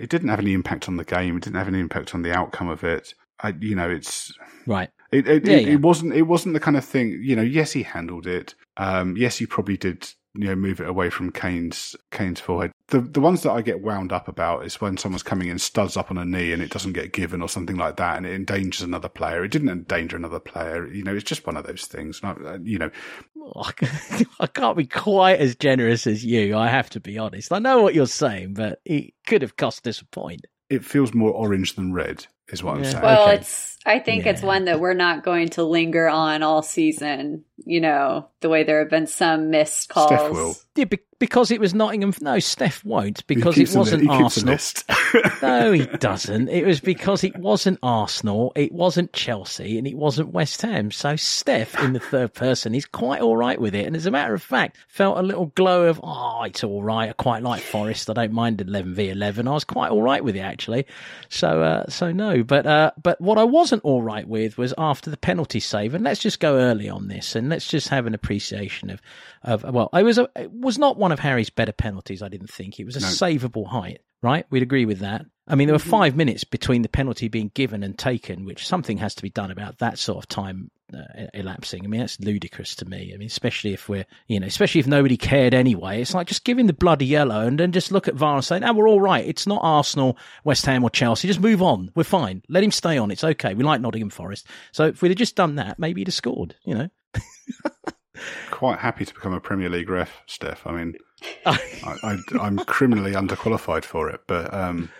[0.00, 1.36] it didn't have any impact on the game.
[1.36, 3.12] It didn't have any impact on the outcome of it.
[3.42, 4.32] I, you know, it's,
[4.68, 4.90] Right.
[5.10, 5.72] it, it, Yeah, it, yeah.
[5.72, 7.18] it wasn't, it wasn't the kind of thing.
[7.24, 8.54] You know, yes, he handled it.
[8.76, 10.08] Um, yes, he probably did.
[10.34, 12.72] You know, move it away from Kane's Kane's forehead.
[12.88, 15.94] The the ones that I get wound up about is when someone's coming in, studs
[15.96, 18.32] up on a knee, and it doesn't get given or something like that, and it
[18.34, 19.44] endangers another player.
[19.44, 20.86] It didn't endanger another player.
[20.90, 22.20] You know, it's just one of those things.
[22.22, 22.90] And I- uh, You know,
[24.40, 26.56] I can't be quite as generous as you.
[26.56, 27.52] I have to be honest.
[27.52, 30.46] I know what you're saying, but it could have cost us a point.
[30.70, 32.90] it feels more orange than red, is what I'm Yeah.
[32.90, 33.02] saying.
[33.02, 33.34] Well, Okay.
[33.36, 37.80] it's I think it's one that we're not going to linger on all season, you
[37.80, 40.08] know, the way there have been some missed calls.
[40.12, 40.54] Steff will.
[40.76, 42.14] Yeah, be- because it was Nottingham.
[42.20, 44.52] No, Steff won't because it keeps a li- wasn't he Arsenal.
[44.54, 44.84] list.
[45.42, 46.48] No, he doesn't.
[46.48, 50.90] It was because it wasn't Arsenal, it wasn't Chelsea, and it wasn't West Ham.
[50.90, 53.84] So Steff, in the third person, is quite all right with it.
[53.86, 57.10] And as a matter of fact, felt a little glow of, oh, it's all right.
[57.10, 58.08] I quite like Forest.
[58.08, 59.46] I don't mind 11 v 11.
[59.48, 60.86] I was quite all right with it actually.
[61.28, 62.31] So, uh, so no.
[62.40, 65.94] But, uh, but what I wasn't all right with was after the penalty save.
[65.94, 69.02] And let's just go early on this, and let's just have an appreciation of,
[69.42, 72.22] of well, it was a, it was not one of Harry's better penalties.
[72.22, 73.06] I didn't think it was a No.
[73.06, 74.46] savable height right?
[74.50, 75.26] We'd agree with that.
[75.48, 78.98] I mean, there were five minutes between the penalty being given and taken, which something
[78.98, 81.84] has to be done about that sort of time uh, elapsing.
[81.84, 83.12] I mean, that's ludicrous to me.
[83.14, 86.00] I mean, especially if we're, you know, especially if nobody cared anyway.
[86.00, 88.44] It's like just give him the bloody yellow and then just look at VAR and
[88.44, 89.26] say, no, we're all right.
[89.26, 91.28] It's not Arsenal, West Ham or Chelsea.
[91.28, 91.90] Just move on.
[91.94, 92.42] We're fine.
[92.48, 93.10] Let him stay on.
[93.10, 93.54] It's okay.
[93.54, 94.46] We like Nottingham Forest.
[94.72, 96.88] So if we'd have just done that, maybe he'd have scored, you know?
[98.50, 100.58] Quite happy to become a Premier League ref, Steff.
[100.66, 100.94] I mean,
[101.46, 101.58] I,
[102.02, 104.90] I, I'm criminally underqualified for it, but um,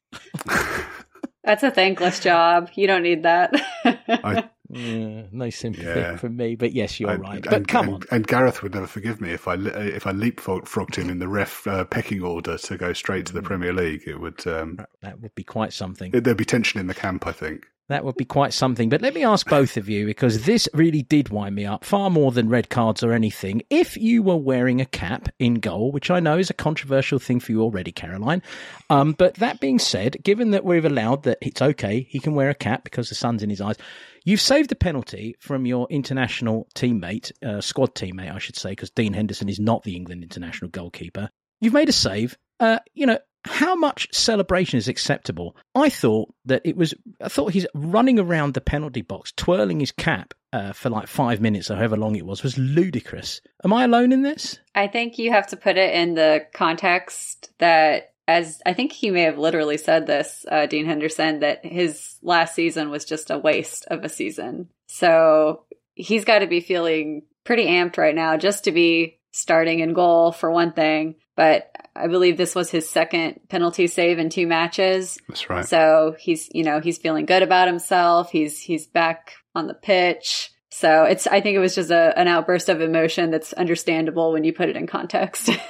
[1.45, 2.71] That's a thankless job.
[2.75, 3.53] You don't need that.
[3.85, 6.17] I, Yeah, no sympathy Yeah.
[6.17, 7.35] from me, but yes, you're I- right.
[7.35, 8.03] and, But come and, on.
[8.11, 11.67] And Gareth would never forgive me if I if I leapfrogged him in the ref
[11.67, 13.27] uh, pecking order to go straight Mm.
[13.29, 14.03] to the Premier League.
[14.07, 16.11] It would um, That would be quite something.
[16.13, 17.27] there'd be tension in the camp.
[17.27, 17.67] I think.
[17.89, 18.89] That would be quite something.
[18.89, 22.11] But let me ask both of you, because this really did wind me up far
[22.11, 23.63] more than red cards or anything.
[23.71, 27.41] If you were wearing a cap in goal, which I know is a controversial thing
[27.41, 28.43] for you already, Caroline,
[28.89, 32.51] um, but that being said, given that we've allowed that it's okay, he can wear
[32.51, 33.77] a cap because the sun's in his eyes.
[34.25, 38.91] You've saved a penalty from your international teammate, uh, squad teammate, I should say, because
[38.91, 41.29] Dean Henderson is not the England international goalkeeper.
[41.61, 42.39] You've made a save.
[42.61, 45.57] Uh, you know, how much celebration is acceptable?
[45.75, 46.95] I thought that it was.
[47.21, 51.41] I thought he's running around the penalty box, twirling his cap uh, for like five
[51.41, 53.41] minutes or however long it was, was ludicrous.
[53.65, 54.59] Am I alone in this?
[54.75, 59.11] I think you have to put it in the context that, as I think he
[59.11, 63.39] may have literally said this, uh, Dean Henderson, that his last season was just a
[63.39, 64.69] waste of a season.
[64.87, 65.65] So
[65.95, 70.31] he's got to be feeling pretty amped right now just to be starting in goal
[70.33, 71.17] for one thing.
[71.35, 75.19] But I believe this was his second penalty save in two matches.
[75.29, 75.67] That's right.
[75.67, 78.31] So he's, you know, he's feeling good about himself.
[78.31, 80.51] He's he's back on the pitch.
[80.71, 84.45] So it's I think it was just a, an outburst of emotion that's understandable when
[84.45, 85.51] you put it in context.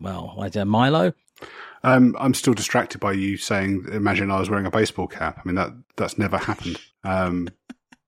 [0.00, 1.12] Well, like, uh, Milo.
[1.82, 5.46] Um, I'm still distracted by you saying, "Imagine I was wearing a baseball cap." I
[5.46, 6.80] mean that that's never happened.
[7.04, 7.48] Um,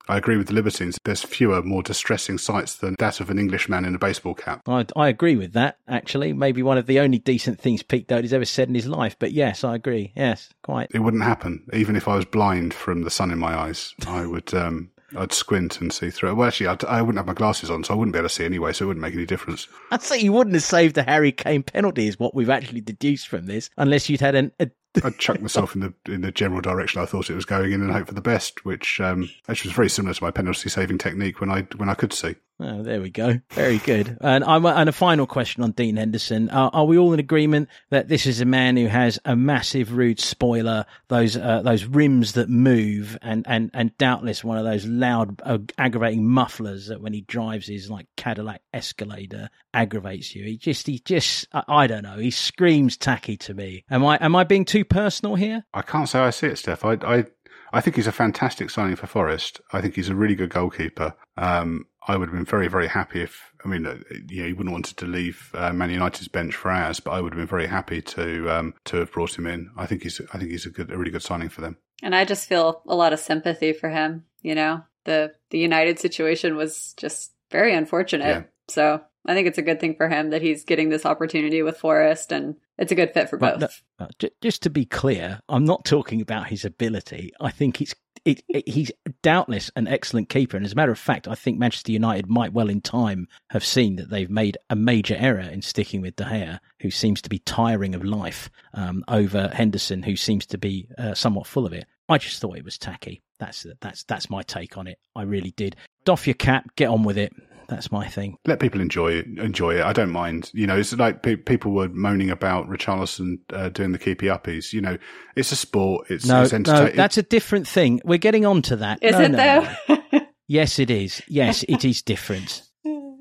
[0.09, 0.99] I agree with the Libertines.
[1.05, 4.63] There's fewer, more distressing sights than that of an Englishman in a baseball cap.
[4.67, 5.79] I, I agree with that.
[5.87, 9.17] Actually, maybe one of the only decent things Pete Doherty's ever said in his life.
[9.19, 10.13] But yes, I agree.
[10.17, 10.91] Yes, quite.
[10.95, 13.95] It wouldn't happen, even if I was blind from the sun in my eyes.
[14.07, 16.31] I would, um, I'd squint and see through.
[16.31, 16.35] it.
[16.35, 18.35] Well, actually, I'd, I wouldn't have my glasses on, so I wouldn't be able to
[18.35, 18.73] see anyway.
[18.73, 19.69] So it wouldn't make any difference.
[19.91, 23.29] I'd say you wouldn't have saved the Harry Kane penalty, is what we've actually deduced
[23.29, 24.53] from this, unless you'd had an.
[24.61, 24.71] A,
[25.03, 27.82] I'd chuck myself in the in the general direction I thought it was going in
[27.82, 30.99] and hope for the best, which um, actually was very similar to my penalty saving
[30.99, 32.36] technique when I when I could see.
[32.61, 33.41] Oh, there we go.
[33.51, 34.19] Very good.
[34.21, 36.51] And I'm and a final question on Dean Henderson.
[36.51, 39.93] Uh, are we all in agreement that this is a man who has a massive
[39.93, 44.85] rude spoiler, those uh, those rims that move, and and and doubtless one of those
[44.87, 50.43] loud, uh, aggravating mufflers that when he drives his like Cadillac Escalade aggravates you.
[50.45, 52.19] He just he just I, I don't know.
[52.19, 53.85] He screams tacky to me.
[53.89, 55.65] Am I am I being too personal here?
[55.73, 56.85] I can't say I see it, Steff.
[56.85, 57.25] I I
[57.73, 59.61] I think he's a fantastic signing for Forest.
[59.73, 61.15] I think he's a really good goalkeeper.
[61.37, 63.99] Um, I would have been very, very happy if, I mean, uh,
[64.29, 67.21] you know, he wouldn't wanted to leave uh, Man United's bench for ours, but I
[67.21, 69.71] would have been very happy to um, to have brought him in.
[69.77, 71.77] I think he's, I think he's a good, a really good signing for them.
[72.03, 74.25] And I just feel a lot of sympathy for him.
[74.41, 78.27] You know, the the United situation was just very unfortunate.
[78.27, 78.43] Yeah.
[78.69, 81.77] So I think it's a good thing for him that he's getting this opportunity with
[81.77, 83.83] Forest, and it's a good fit for both.
[83.99, 87.33] But, just to be clear, I'm not talking about his ability.
[87.41, 87.95] I think it's
[88.25, 88.91] it, it, he's
[89.23, 90.57] doubtless an excellent keeper.
[90.57, 93.64] And as a matter of fact, I think Manchester United might well in time have
[93.64, 97.29] seen that they've made a major error in sticking with De Gea, who seems to
[97.29, 101.73] be tiring of life, um, over Henderson, who seems to be uh, somewhat full of
[101.73, 101.87] it.
[102.09, 103.23] I just thought it was tacky.
[103.39, 104.99] That's that's that's my take on it.
[105.14, 105.77] I really did.
[106.05, 107.33] Doff your cap, get on with it.
[107.69, 108.39] That's my thing.
[108.47, 109.27] Let people enjoy it.
[109.39, 109.83] Enjoy it.
[109.83, 110.51] I don't mind.
[110.55, 114.73] You know, it's like pe- people were moaning about Richarlison uh, doing the keepy uppies.
[114.73, 114.97] You know,
[115.37, 116.11] it's a sport.
[116.11, 118.01] It's no, it's no, that's a different thing.
[118.05, 119.03] We're getting on to that.
[119.03, 119.97] Is no, it no, though?
[120.12, 120.21] No.
[120.49, 121.21] yes, it is.
[121.29, 122.62] Yes, it is different.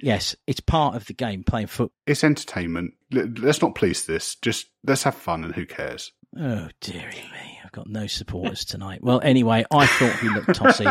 [0.02, 1.44] Yes, it's part of the game.
[1.44, 1.96] Playing football.
[2.06, 2.94] It's entertainment.
[3.12, 4.36] Let's not police this.
[4.36, 6.14] Just let's have fun, and who cares?
[6.40, 9.04] Oh dearie me, I've got no supporters tonight.
[9.04, 10.86] Well, anyway, I thought he looked tossy,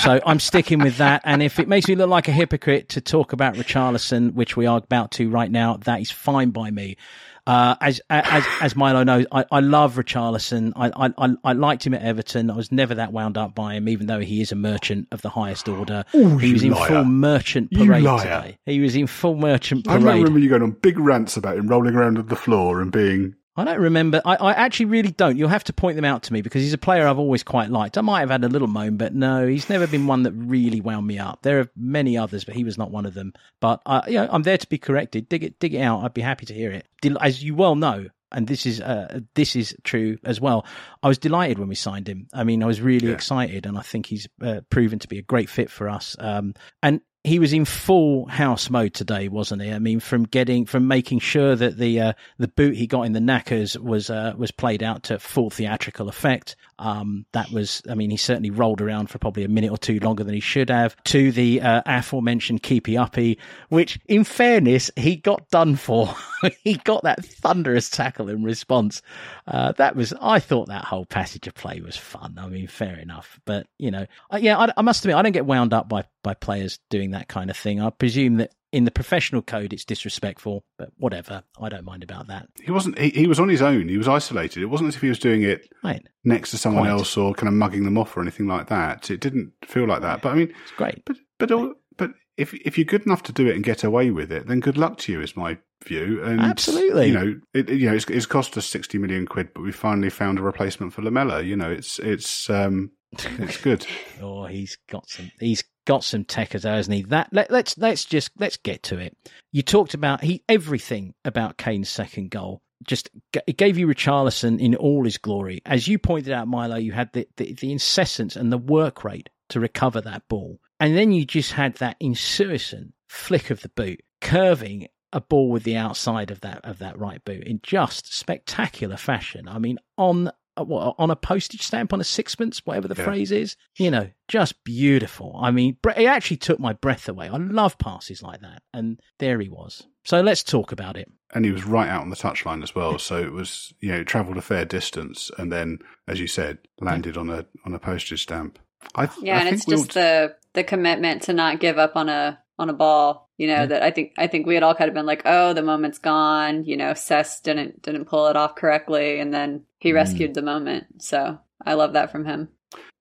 [0.00, 1.22] so I'm sticking with that.
[1.24, 4.66] And if it makes me look like a hypocrite to talk about Richarlison, which we
[4.66, 6.96] are about to right now, that is fine by me.
[7.44, 10.72] Uh, as as as Milo knows, I, I love Richarlison.
[10.76, 12.52] I, I I liked him at Everton.
[12.52, 15.22] I was never that wound up by him, even though he is a merchant of
[15.22, 16.04] the highest order.
[16.14, 16.86] Ooh, he was in liar.
[16.88, 18.22] full merchant You parade liar.
[18.42, 18.58] today.
[18.64, 20.18] He was in full merchant I parade.
[20.18, 23.34] remember you going on big rants about him rolling around on the floor and being.
[23.54, 24.22] I don't remember.
[24.24, 25.36] I, I actually really don't.
[25.36, 27.68] You'll have to point them out to me because he's a player I've always quite
[27.70, 27.98] liked.
[27.98, 30.80] I might have had a little moan, but no, he's never been one that really
[30.80, 31.42] wound me up.
[31.42, 33.34] There are many others, but he was not one of them.
[33.60, 35.28] But uh, you know, I'm there to be corrected.
[35.28, 36.02] Dig it, dig it out.
[36.02, 36.86] I'd be happy to hear it.
[37.20, 40.64] As you well know, and this is uh, this is true as well.
[41.02, 42.28] I was delighted when we signed him.
[42.32, 43.14] I mean, I was really Yeah.
[43.14, 46.16] excited, and I think he's uh, proven to be a great fit for us.
[46.18, 49.70] Um, and he was in full house mode today, wasn't he?
[49.70, 53.12] I mean, from getting from making sure that the uh, the boot he got in
[53.12, 56.56] the knackers was uh, was played out to full theatrical effect.
[56.82, 60.00] Um, that was, I mean, he certainly rolled around for probably a minute or two
[60.00, 60.96] longer than he should have.
[61.04, 66.12] To the uh, aforementioned keepy uppy, which, in fairness, he got done for.
[66.64, 69.00] he got that thunderous tackle in response.
[69.46, 72.36] Uh, that was, I thought that whole passage of play was fun.
[72.36, 75.30] I mean, fair enough, but you know, I, yeah, I, I must admit, I don't
[75.30, 77.80] get wound up by by players doing that kind of thing.
[77.80, 81.42] I presume that in the professional code, it's disrespectful, but whatever.
[81.60, 82.48] I don't mind about that.
[82.62, 82.98] He wasn't.
[82.98, 83.88] He, he was on his own.
[83.88, 84.62] He was isolated.
[84.62, 86.06] It wasn't as if he was doing it Right.
[86.24, 86.92] next to someone Quite.
[86.92, 89.10] else or kind of mugging them off or anything like that.
[89.10, 90.22] It didn't feel like that.
[90.22, 91.02] But I mean, It's great.
[91.04, 94.10] but but all- but if if you're good enough to do it and get away
[94.10, 95.20] with it, then good luck to you.
[95.20, 96.22] Is my view.
[96.24, 97.08] And Absolutely.
[97.08, 100.08] you know, it- you know, it's, it's cost us sixty million quid, but we finally
[100.08, 101.42] found a replacement for Lamela.
[101.42, 102.92] You know, it's it's um
[103.38, 103.86] it's good.
[104.22, 105.30] Oh, he's got some.
[105.40, 107.02] He's got some techers, hasn't he?
[107.02, 109.16] That let, let's let's just let's get to it.
[109.50, 112.62] You talked about he everything about Kane's second goal.
[112.84, 113.10] Just
[113.46, 116.76] it gave you Richarlison in all his glory, as you pointed out, Milo.
[116.76, 120.96] You had the the, the incessant and the work rate to recover that ball, and
[120.96, 125.76] then you just had that incessant flick of the boot, curving a ball with the
[125.76, 129.46] outside of that of that right boot in just spectacular fashion.
[129.46, 133.04] I mean, on Uh, what, on a postage stamp, on a sixpence, whatever the Yeah.
[133.04, 133.56] phrase is.
[133.78, 135.38] You know, just beautiful.
[135.40, 137.28] I mean, it actually took my breath away.
[137.28, 139.84] I love passes like that, and there he was.
[140.04, 141.08] So let's talk about it.
[141.34, 142.98] and he was right out on the touchline as well.
[142.98, 147.16] So it was, you know, travelled a fair distance, and then, as you said, landed
[147.16, 148.58] on a on a postage stamp.
[148.94, 151.78] I, Yeah, I and think it's we just ought- the the commitment to not give
[151.78, 153.30] up on a on a ball.
[153.38, 153.66] You know Yeah.
[153.66, 155.98] that I think I think we had all kind of been like, oh, the moment's
[155.98, 156.64] gone.
[156.64, 159.94] You know, Cess didn't didn't pull it off correctly, and then he Mm.
[159.94, 161.02] rescued the moment.
[161.02, 162.48] So I love that from him.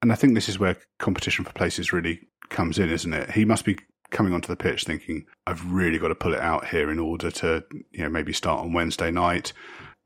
[0.01, 3.31] and I think this is where competition for places really comes in, isn't it?
[3.31, 3.77] He must be
[4.09, 7.29] coming onto the pitch thinking, "I've really got to pull it out here in order
[7.31, 9.53] to, you know, maybe start on Wednesday night."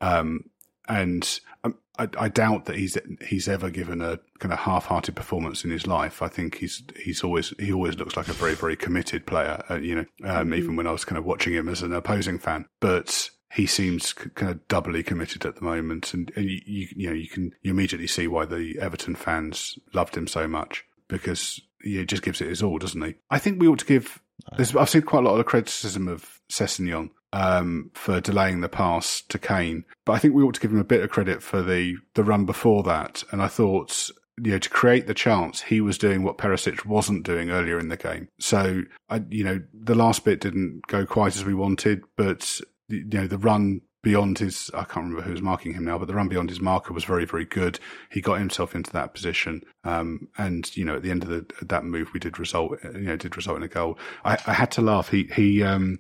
[0.01, 0.41] Um,
[0.88, 5.64] and um, I, I doubt that he's he's ever given a kind of half-hearted performance
[5.64, 6.22] in his life.
[6.22, 9.64] I think he's he's always he always looks like a very very committed player.
[9.70, 12.39] Uh, you know, um, even when I was kind of watching him as an opposing
[12.39, 16.62] fan, but he seems c- kind of doubly committed at the moment, and, and you,
[16.66, 20.48] you you know you can you immediately see why the Everton fans loved him so
[20.48, 23.16] much because he just gives it his all, doesn't he?
[23.30, 24.22] I think we ought to give
[24.58, 29.38] I've seen quite a lot of criticism of Sessegnon um, for delaying the pass to
[29.38, 31.98] Kane, but I think we ought to give him a bit of credit for the
[32.14, 33.24] the run before that.
[33.32, 37.26] And I thought you know, to create the chance, he was doing what Perisic wasn't
[37.26, 38.28] doing earlier in the game.
[38.40, 42.60] So, I, you know, the last bit didn't go quite as we wanted, but,
[42.90, 46.08] you know, the run beyond his, I can't remember who was marking him now, but
[46.08, 47.80] the run beyond his marker was very, very good.
[48.12, 49.64] He got himself into that position.
[49.86, 53.00] Um, and, you know, at the end of the, that move, we did result, you
[53.00, 53.98] know, did result in a goal.
[54.26, 55.10] I, I had to laugh.
[55.10, 56.00] He, he, um,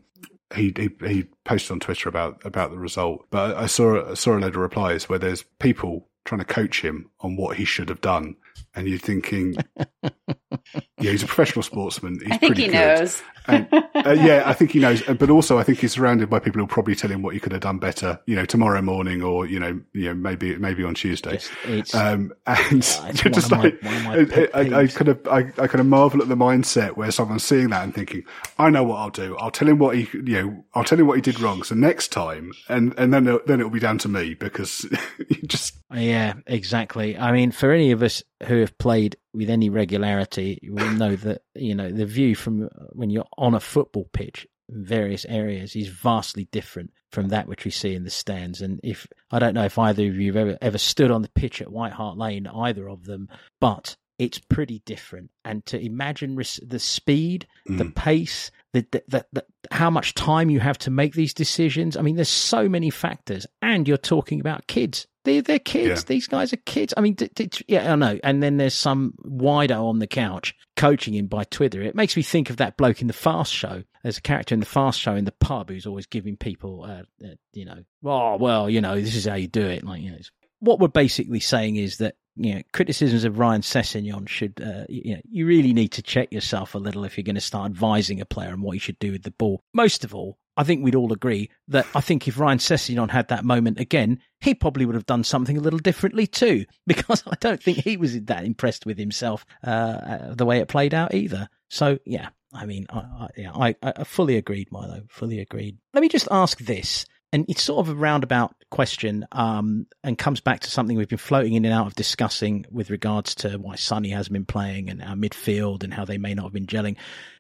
[0.53, 4.37] he, he, he posted on Twitter about about the result, but I saw I saw
[4.37, 7.89] a load of replies where there's people trying to coach him on what he should
[7.89, 8.35] have done.
[8.75, 9.55] And you're thinking,
[10.73, 12.19] yeah, he's a professional sportsman.
[12.19, 12.73] He's I think he good.
[12.73, 13.21] knows.
[13.47, 15.01] and, uh, yeah, I think he knows.
[15.03, 17.51] But also, I think he's surrounded by people who'll probably tell him what he could
[17.51, 20.95] have done better, you know, tomorrow morning or, you know, you know, maybe, maybe on
[20.95, 21.37] Tuesday.
[21.37, 22.81] Just, um, and
[23.13, 26.97] just like, I, I, I, kind of, I, I kind of marvel at the mindset
[26.97, 28.23] where someone's seeing that and thinking,
[28.57, 29.37] I know what I'll do.
[29.37, 31.63] I'll tell him what he, you know, I'll tell him what he did wrong.
[31.63, 34.85] So next time, and, and then, then it'll be down to me because
[35.29, 35.75] you just.
[35.93, 37.17] Yeah, exactly.
[37.17, 41.15] I mean, for any of us who have played with any regularity you will know
[41.15, 45.75] that you know the view from when you're on a football pitch in various areas
[45.75, 48.61] is vastly different from that which we see in the stands.
[48.61, 51.29] And if I don't know if either of you have ever ever stood on the
[51.29, 53.29] pitch at White Hart Lane, either of them,
[53.61, 55.31] but it's pretty different.
[55.43, 57.77] And to imagine the speed, mm.
[57.77, 61.97] the pace, the, the, the, the, how much time you have to make these decisions.
[61.97, 65.07] I mean, there's so many factors, and you're talking about kids.
[65.25, 66.03] They're, they're kids.
[66.03, 66.05] Yeah.
[66.07, 66.93] These guys are kids.
[66.95, 68.19] I mean, d- d- yeah, I know.
[68.23, 71.81] And then there's some wido on the couch coaching him by Twitter.
[71.81, 73.83] It makes me think of that bloke in the Fast Show.
[74.03, 77.25] There's a character in the Fast Show in the pub who's always giving people, uh,
[77.25, 79.83] uh, you know, oh well, you know, this is how you do it.
[79.83, 80.19] Like, you know,
[80.59, 85.15] what we're basically saying is that you know, criticisms of Ryan Sessegnon should, uh, you
[85.15, 88.19] know, you really need to check yourself a little if you're going to start advising
[88.19, 89.61] a player on what you should do with the ball.
[89.73, 93.27] Most of all, I think we'd all agree that I think if Ryan Sessegnon had
[93.27, 97.35] that moment again, he probably would have done something a little differently too, because I
[97.39, 101.13] don't think he was that impressed with himself uh, uh, the way it played out
[101.13, 101.49] either.
[101.69, 105.01] So yeah, I mean, I, I, yeah, I, I fully agreed, Milo.
[105.09, 105.77] Fully agreed.
[105.93, 107.05] Let me just ask this,
[107.35, 111.17] and it's sort of a roundabout question, um, and comes back to something we've been
[111.17, 115.01] floating in and out of discussing with regards to why Sonny hasn't been playing and
[115.01, 116.95] our midfield and how they may not have been gelling.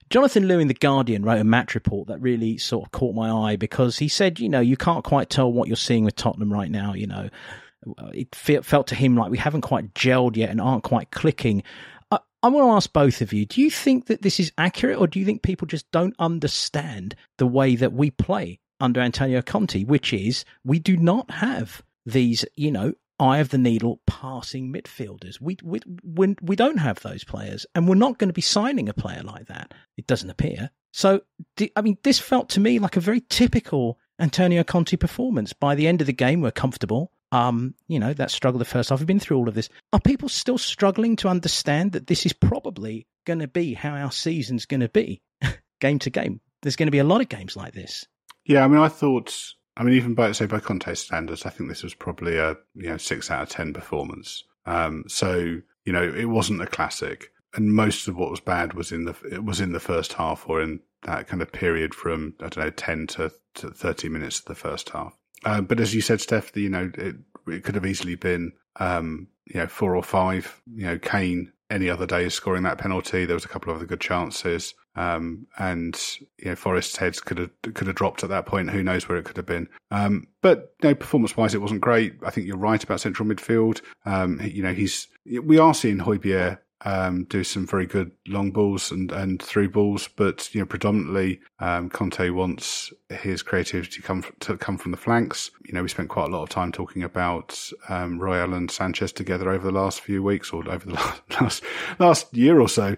[0.09, 3.29] Jonathan Liew in The Guardian wrote a match report that really sort of caught my
[3.29, 6.51] eye because he said, you know, you can't quite tell what you're seeing with Tottenham
[6.51, 6.93] right now.
[6.93, 7.29] You know,
[8.13, 11.63] it felt to him like we haven't quite gelled yet and aren't quite clicking.
[12.11, 15.07] I want to ask both of you: Do you think that this is accurate, or
[15.07, 19.83] do you think people just don't understand the way that we play under Antonio Conte,
[19.83, 25.39] which is we do not have these, you know, eye of the needle passing midfielders.
[25.39, 28.89] We, we, we, we don't have those players, and we're not going to be signing
[28.89, 29.73] a player like that.
[29.97, 30.69] It doesn't appear.
[30.91, 31.21] So,
[31.75, 35.53] I mean, this felt to me like a very typical Antonio Conte performance.
[35.53, 37.11] By the end of the game, we're comfortable.
[37.31, 38.99] Um, you know, that struggle the first half.
[38.99, 39.69] We've been through all of this.
[39.91, 44.11] Are people still struggling to understand that this is probably going to be how our
[44.11, 45.21] season's going to be,
[45.81, 46.39] game to game?
[46.61, 48.07] There's going to be a lot of games like this.
[48.45, 51.69] Yeah, I mean, I thought I mean, even by say by Conte standards, I think
[51.69, 54.43] this was probably a you know six out of ten performance.
[54.65, 58.91] Um, so you know, it wasn't a classic, and most of what was bad was
[58.91, 62.35] in the it was in the first half or in that kind of period from
[62.39, 65.17] I don't know ten to, to thirty minutes of the first half.
[65.43, 67.15] Uh, but as you said, Steff, you know, it,
[67.47, 70.61] it could have easily been um, you know four or five.
[70.73, 73.25] You know, Kane any other day is scoring that penalty.
[73.25, 74.73] There was a couple of other good chances.
[74.95, 75.99] Um, and
[76.37, 78.71] you know, Forest's heads could have could have dropped at that point.
[78.71, 79.67] Who knows where it could have been?
[79.91, 82.15] Um, but you know, performance wise, it wasn't great.
[82.23, 83.81] I think you're right about central midfield.
[84.05, 88.91] Um, you know, he's we are seeing Højbjerg um, do some very good long balls
[88.91, 94.57] and, and through balls, but you know predominantly um, Conte wants his creativity come to
[94.57, 95.51] come from the flanks.
[95.65, 99.11] You know we spent quite a lot of time talking about um, Royal and Sanchez
[99.11, 101.63] together over the last few weeks or over the last last,
[101.99, 102.95] last year or so.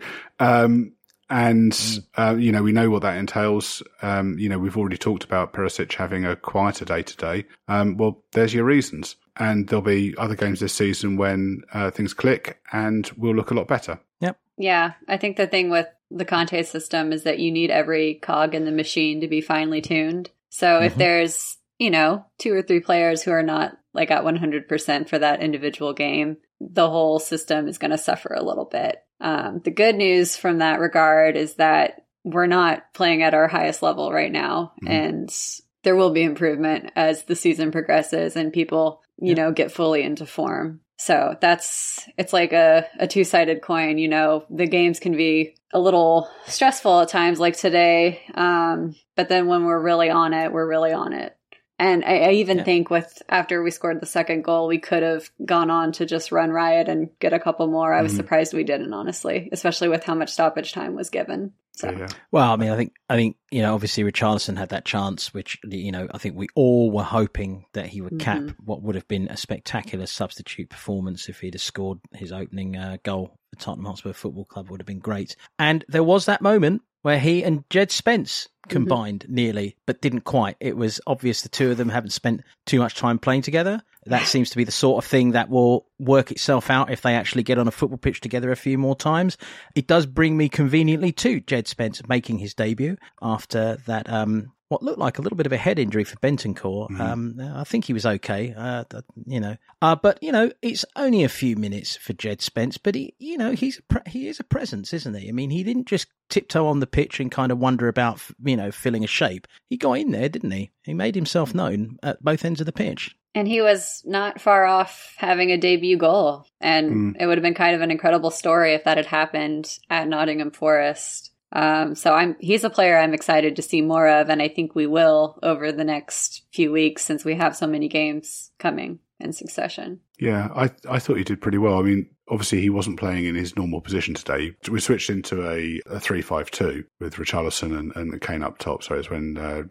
[1.30, 2.04] And, mm.
[2.16, 3.84] uh, you know, we know what that entails.
[4.02, 7.46] Um, you know, we've already talked about Perisic having a quieter day today.
[7.68, 9.16] Um, well, there's your reasons.
[9.40, 13.54] And there'll be other games this season when uh, things click and we'll look a
[13.54, 14.00] lot better.
[14.20, 14.40] Yep.
[14.58, 14.94] Yeah.
[15.08, 18.66] I think the thing with the Conte system is that you need every cog in
[18.66, 20.32] the machine to be finely tuned.
[20.50, 20.86] So mm-hmm.
[20.86, 25.20] if there's, you know, two or three players who are not like at 100% for
[25.20, 28.98] that individual game, the whole system is going to suffer a little bit.
[29.20, 33.82] Um, the good news from that regard is that we're not playing at our highest
[33.82, 34.92] level right now, mm-hmm.
[34.92, 35.36] and
[35.84, 39.36] there will be improvement as the season progresses and people, you yeah.
[39.36, 40.82] know, get fully into form.
[40.98, 43.98] So that's it's like a, a two sided coin.
[43.98, 48.22] You know, the games can be a little stressful at times, like today.
[48.34, 51.37] Um, but then when we're really on it, we're really on it.
[51.80, 52.64] And I, I even yeah.
[52.64, 56.32] think with after we scored the second goal, we could have gone on to just
[56.32, 57.94] run riot and get a couple more.
[57.94, 58.18] I was mm-hmm.
[58.18, 61.54] surprised we didn't, honestly, especially with how much stoppage time was given.
[61.74, 61.92] So.
[61.92, 62.08] Yeah.
[62.32, 65.60] Well, I mean, I think I think you know, obviously Richarlison had that chance, which
[65.64, 68.66] you know, I think we all were hoping that he would cap mm-hmm.
[68.66, 72.98] what would have been a spectacular substitute performance if he'd have scored his opening uh,
[73.04, 75.36] goal for Tottenham Hotspur Football Club would have been great.
[75.60, 78.70] And there was that moment where he and Jed Spence mm-hmm.
[78.70, 79.36] combined mm-hmm.
[79.36, 80.58] nearly, but didn't quite.
[80.60, 83.82] It was obvious the two of them haven't spent too much time playing together.
[84.06, 87.16] That seems to be the sort of thing that will work itself out if they
[87.16, 89.38] actually get on a football pitch together a few more times.
[89.76, 94.84] It does bring me conveniently to Jed Spence making his debut after that um, what
[94.84, 96.90] looked like a little bit of a head injury for Bentancur.
[96.90, 97.00] Mm.
[97.00, 98.84] Um, I think he was okay, uh,
[99.26, 99.58] you know.
[99.82, 103.38] Uh, but you know, it's only a few minutes for Jed Spence, but he, you
[103.38, 105.30] know, he's a pre- he is a presence, isn't he?
[105.30, 108.58] I mean, he didn't just tiptoe on the pitch and kind of wonder about, you
[108.58, 109.48] know, filling a shape.
[109.70, 110.72] He got in there, didn't he?
[110.84, 113.16] He made himself known at both ends of the pitch.
[113.36, 116.48] And he was not far off having a debut goal.
[116.60, 117.22] And mm.
[117.22, 120.52] it would have been kind of an incredible story if that had happened at Nottingham
[120.52, 121.32] Forest.
[121.52, 124.76] Um, so I'm he's a player I'm excited to see more of, and I think
[124.76, 129.34] we will over the next few weeks since we have so many games coming in
[129.34, 130.02] succession.
[130.20, 131.80] Yeah, I I thought he did pretty well.
[131.80, 134.54] I mean, obviously he wasn't playing in his normal position today.
[134.70, 138.84] We switched into a, a 3-5-2 with Richarlison and, and Kane up top.
[138.84, 139.64] So it's when uh,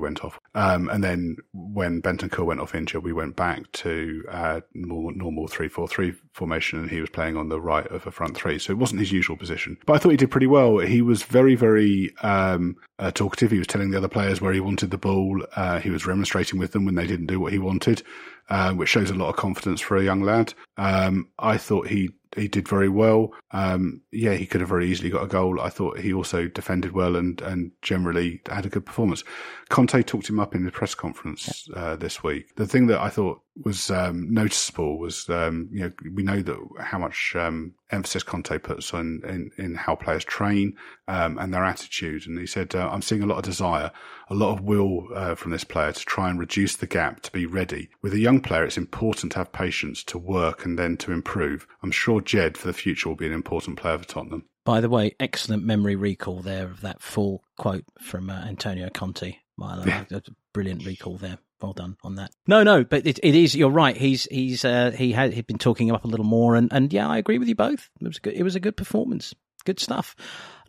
[0.00, 0.38] went off.
[0.54, 5.48] Um, and then when Bentancur went off injured, we went back to uh, more normal
[5.48, 8.58] 3-4-3 formation and he was playing on the right of a front three.
[8.58, 9.76] So it wasn't his usual position.
[9.86, 10.78] But I thought he did pretty well.
[10.78, 13.50] He was very, very um, uh, talkative.
[13.50, 15.42] He was telling the other players where he wanted the ball.
[15.56, 18.02] Uh, he was remonstrating with them when they didn't do what he wanted.
[18.50, 20.52] Uh, which shows a lot of confidence for a young lad.
[20.76, 23.32] Um, I thought he he did very well.
[23.50, 25.60] Um, yeah, he could have very easily got a goal.
[25.60, 29.24] I thought he also defended well and, and generally had a good performance.
[29.68, 32.54] Conte talked him up in the press conference uh, this week.
[32.56, 36.56] The thing that I thought was um, noticeable was, um, you know, we know that
[36.78, 40.74] how much um, emphasis Conte puts on in, in how players train
[41.08, 42.26] um, and their attitude.
[42.26, 43.90] And he said, uh, "I'm seeing a lot of desire,
[44.28, 47.32] a lot of will uh, from this player to try and reduce the gap to
[47.32, 47.90] be ready.
[48.02, 51.66] With a young player, it's important to have patience, to work, and then to improve.
[51.82, 54.90] I'm sure Jed for the future will be an important player for Tottenham." By the
[54.90, 59.36] way, excellent memory recall there of that full quote from uh, Antonio Conte.
[59.56, 60.04] Well, yeah.
[60.52, 62.30] Brilliant recall there well done on that.
[62.46, 63.54] No, no, but it, it is.
[63.54, 63.96] You're right.
[63.96, 66.92] He's he's uh, he had he'd been talking him up a little more, and and
[66.92, 67.88] yeah, I agree with you both.
[68.00, 68.34] It was good.
[68.34, 69.34] It was a good performance.
[69.64, 70.16] Good stuff.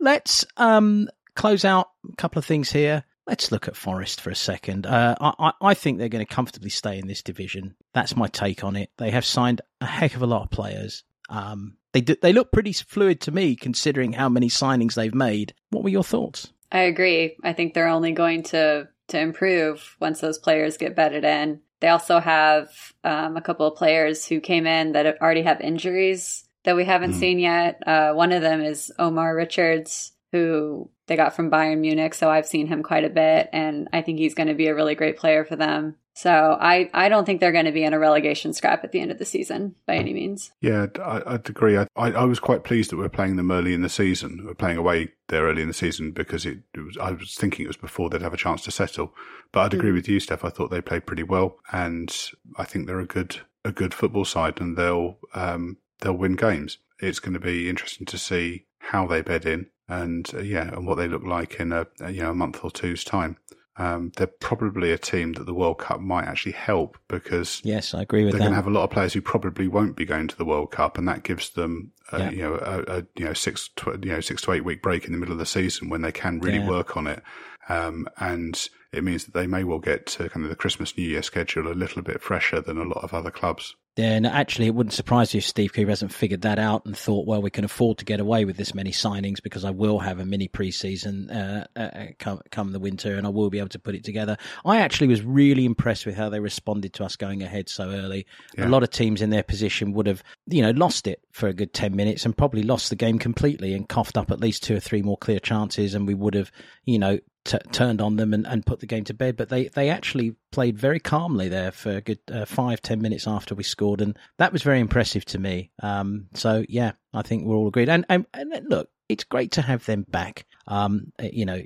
[0.00, 3.04] Let's um close out a couple of things here.
[3.26, 4.84] Let's look at Forest for a second.
[4.84, 7.76] Uh, I, I think they're going to comfortably stay in this division.
[7.94, 8.90] That's my take on it.
[8.98, 11.04] They have signed a heck of a lot of players.
[11.28, 15.54] Um, they do, they look pretty fluid to me, considering how many signings they've made.
[15.70, 16.52] What were your thoughts?
[16.72, 17.36] I agree.
[17.44, 21.60] I think they're only going to to improve once those players get bedded in.
[21.80, 22.68] They also have
[23.04, 27.12] um, a couple of players who came in that already have injuries that we haven't
[27.12, 27.20] mm.
[27.20, 27.82] seen yet.
[27.86, 32.14] Uh, one of them is Omar Richards, who they got from Bayern Munich.
[32.14, 34.74] So I've seen him quite a bit, and I think he's going to be a
[34.74, 35.96] really great player for them.
[36.14, 39.00] So I, I don't think they're going to be in a relegation scrap at the
[39.00, 40.52] end of the season by any means.
[40.60, 41.78] Yeah, I, would agree.
[41.78, 44.42] I, I, was quite pleased that we're playing them early in the season.
[44.44, 46.98] We're playing away there early in the season because it, it was.
[46.98, 49.14] I was thinking it was before they'd have a chance to settle.
[49.52, 49.94] But I'd agree mm.
[49.94, 50.44] with you, Steff.
[50.44, 52.14] I thought they played pretty well, and
[52.58, 56.76] I think they're a good a good football side, and they'll um, they'll win games.
[57.00, 59.68] It's going to be interesting to see how they bed in,
[60.00, 62.70] and uh, yeah, and what they look like in a you know a month or
[62.70, 63.36] two's time
[63.76, 68.02] um, they're probably a team that the World Cup might actually help because yes, I
[68.02, 68.44] agree with they're that.
[68.44, 70.70] going to have a lot of players who probably won't be going to the World
[70.70, 72.30] Cup, and that gives them a, yeah.
[72.30, 75.06] you know a, a, you know six to, you know six to eight week break
[75.06, 76.68] in the middle of the season when they can really yeah.
[76.68, 77.22] work on it,
[77.70, 81.08] um, and it means that they may well get to kind of the Christmas New
[81.08, 83.74] Year schedule a little bit fresher than a lot of other clubs.
[83.98, 87.26] And actually, it wouldn't surprise you if Steve Cooper hasn't figured that out and thought,
[87.26, 90.18] well, we can afford to get away with this many signings because I will have
[90.18, 93.78] a mini preseason uh, uh, come, come the winter and I will be able to
[93.78, 94.38] put it together.
[94.64, 98.26] I actually was really impressed with how they responded to us going ahead so early.
[98.56, 98.66] Yeah.
[98.66, 101.52] A lot of teams in their position would have, you know, lost it for a
[101.52, 104.76] good 10 minutes and probably lost the game completely and coughed up at least two
[104.76, 106.50] or three more clear chances and we would have,
[106.86, 109.36] you know, t- turned on them and, and put the game to bed.
[109.36, 113.26] But they, they actually played very calmly there for a good uh, five, ten minutes
[113.26, 114.00] after we scored.
[114.00, 115.70] And that was very impressive to me.
[115.82, 117.88] Um, so, yeah, I think we're all agreed.
[117.88, 120.46] And, and, and look, it's great to have them back.
[120.66, 121.60] Um, you know,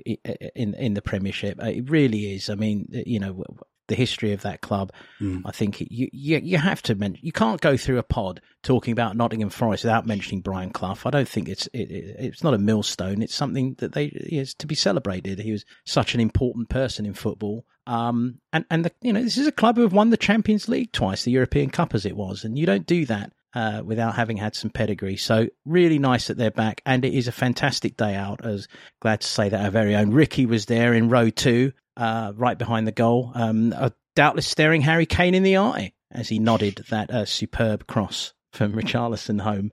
[0.55, 2.49] in in the Premiership, it really is.
[2.49, 3.45] I mean, you know,
[3.87, 5.41] the history of that club, mm.
[5.45, 8.91] I think you, you, you have to mention you can't go through a pod talking
[8.91, 10.97] about Nottingham Forest without mentioning Brian Clough.
[11.05, 13.21] I don't think it's it, it's not a millstone.
[13.21, 15.39] It's something that they is to be celebrated.
[15.39, 17.65] He was such an important person in football.
[17.85, 20.67] Um, and and the, you know this is a club who have won the Champions
[20.67, 24.15] League twice, the European Cup as it was, and you don't do that uh, without
[24.15, 25.15] having had some pedigree.
[25.17, 28.45] So really nice that they're back, and it is a fantastic day out.
[28.45, 28.67] As
[28.99, 32.57] glad to say that our very own Ricky was there in row two, uh, right
[32.57, 36.85] behind the goal, um, uh, doubtless staring Harry Kane in the eye as he nodded
[36.89, 39.71] that uh, superb cross from Richarlison home.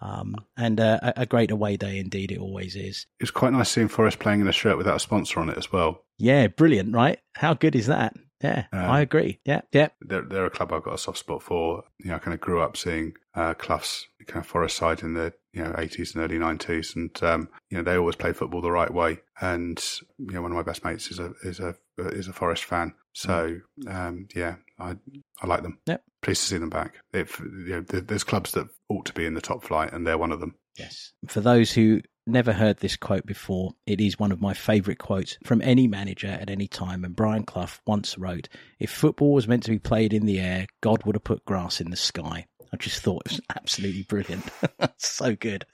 [0.00, 3.06] Um, and uh, a, a great away day indeed, it always is.
[3.20, 5.56] It was quite nice seeing Forest playing in a shirt without a sponsor on it
[5.56, 6.02] as well.
[6.18, 7.18] Yeah, brilliant, right?
[7.34, 8.14] How good is that?
[8.42, 9.40] Yeah, um, I agree.
[9.44, 9.88] Yeah, yeah.
[10.02, 11.84] They're, they're a club I've got a soft spot for.
[11.98, 15.14] You know, I kind of grew up seeing uh, Clough's kind of Forest side in
[15.14, 18.60] the you know 80s and early 90s, and um, you know they always play football
[18.60, 19.20] the right way.
[19.40, 19.82] And
[20.18, 22.92] you know, one of my best mates is a is a is a Forest fan,
[23.14, 24.96] so um, yeah, I
[25.40, 25.78] I like them.
[25.86, 26.02] Yep.
[26.20, 26.96] Pleased to see them back.
[27.14, 30.18] If you know, there's clubs that ought to be in the top flight, and they're
[30.18, 30.56] one of them.
[30.78, 31.12] Yes.
[31.26, 35.38] For those who never heard this quote before, it is one of my favourite quotes
[35.44, 37.04] from any manager at any time.
[37.04, 38.48] And Brian Clough once wrote,
[38.78, 41.80] If football was meant to be played in the air, God would have put grass
[41.80, 42.46] in the sky.
[42.76, 44.44] I just thought it was absolutely brilliant.
[44.98, 45.64] so good.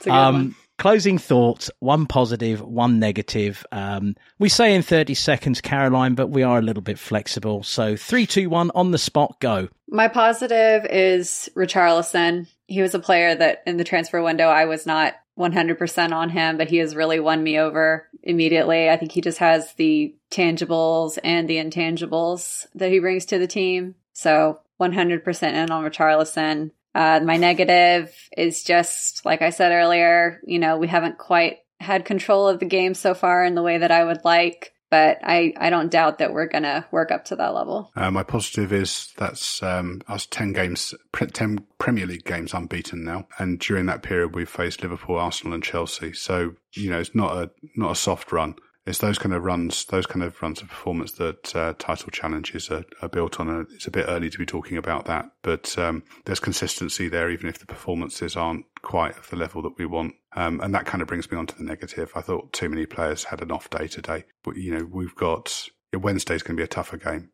[0.00, 3.66] good um, closing thoughts one positive, one negative.
[3.70, 7.62] Um, we say in 30 seconds, Caroline, but we are a little bit flexible.
[7.64, 9.68] So three, two, one on the spot, go.
[9.90, 12.48] My positive is Richarlison.
[12.66, 16.56] He was a player that in the transfer window I was not 100% on him,
[16.56, 18.88] but he has really won me over immediately.
[18.88, 23.46] I think he just has the tangibles and the intangibles that he brings to the
[23.46, 23.96] team.
[24.14, 26.70] So 100% in on Richarlison.
[26.94, 32.04] Uh, my negative is just, like I said earlier, you know, we haven't quite had
[32.04, 35.52] control of the game so far in the way that I would like but I,
[35.56, 37.90] I don't doubt that we're going to work up to that level.
[37.94, 43.26] Uh, my positive is that's um, us 10 games, 10 Premier League games unbeaten now.
[43.38, 46.12] And during that period, we've faced Liverpool, Arsenal, and Chelsea.
[46.12, 48.54] So, you know, it's not a, not a soft run
[48.86, 52.70] it's those kind of runs, those kind of runs of performance that uh, title challenges
[52.70, 53.66] are, are, built on.
[53.74, 57.48] It's a bit early to be talking about that, but um, there's consistency there, even
[57.48, 60.14] if the performances aren't quite at the level that we want.
[60.34, 62.12] Um, and that kind of brings me on to the negative.
[62.14, 65.68] I thought too many players had an off day today, but you know we've got
[65.92, 67.30] Wednesday's going to be a tougher game.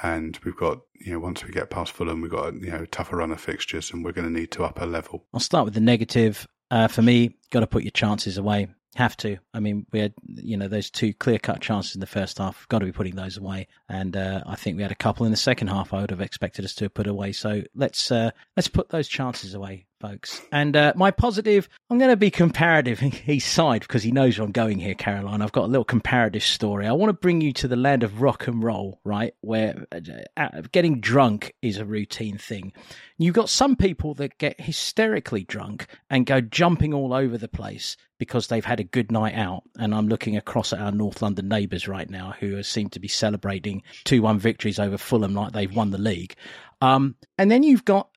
[0.00, 3.16] And we've got, you know, once we get past Fulham, we've got, you know, tougher
[3.16, 5.26] run of fixtures and we're going to need to up a level.
[5.34, 6.46] I'll start with the negative.
[6.70, 8.68] Uh, for me, got to put your chances away.
[8.98, 9.38] Have to.
[9.54, 12.66] I mean, we had, you know, those two clear cut chances in the first half.
[12.66, 13.68] Got to be putting those away.
[13.88, 15.94] And uh, I think we had a couple in the second half.
[15.94, 17.30] I would have expected us to have put away.
[17.30, 20.40] So let's uh, let's put those chances away folks.
[20.52, 22.98] And uh, my positive, I'm going to be comparative.
[23.00, 25.42] He's side because he knows where I'm going here, Caroline.
[25.42, 26.86] I've got a little comparative story.
[26.86, 29.34] I want to bring you to the land of rock and roll, right?
[29.40, 30.00] Where uh,
[30.36, 32.72] uh, getting drunk is a routine thing.
[33.16, 37.96] You've got some people that get hysterically drunk and go jumping all over the place
[38.18, 39.62] because they've had a good night out.
[39.78, 43.08] And I'm looking across at our North London neighbours right now who seem to be
[43.08, 46.34] celebrating 2 1 victories over Fulham like they've won the league.
[46.80, 48.08] Um, and then you've got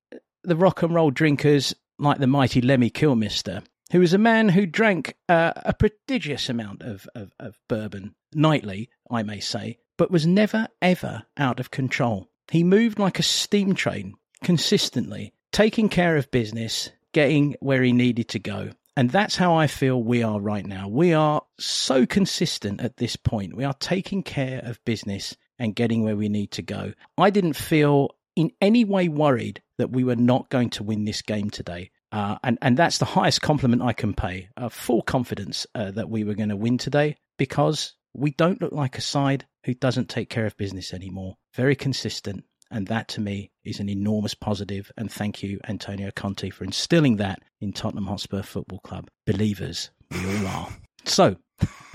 [0.44, 4.66] the rock and roll drinkers like the mighty Lemmy Kilmister, who was a man who
[4.66, 10.26] drank uh, a prodigious amount of, of, of bourbon nightly, I may say, but was
[10.26, 12.30] never, ever out of control.
[12.50, 18.30] He moved like a steam train, consistently, taking care of business, getting where he needed
[18.30, 18.72] to go.
[18.98, 20.88] And that's how I feel we are right now.
[20.88, 23.56] We are so consistent at this point.
[23.56, 26.94] We are taking care of business and getting where we need to go.
[27.18, 31.22] I didn't feel in any way worried that we were not going to win this
[31.22, 31.92] game today.
[32.12, 34.50] Uh, and, and that's the highest compliment I can pay.
[34.58, 38.74] Uh, full confidence uh, that we were going to win today because we don't look
[38.74, 41.36] like a side who doesn't take care of business anymore.
[41.56, 42.44] Very consistent.
[42.70, 44.92] And that to me is an enormous positive.
[44.98, 49.10] And thank you, Antonio Conte, for instilling that in Tottenham Hotspur Football Club.
[49.26, 50.70] Believers, we all are.
[51.04, 51.36] So,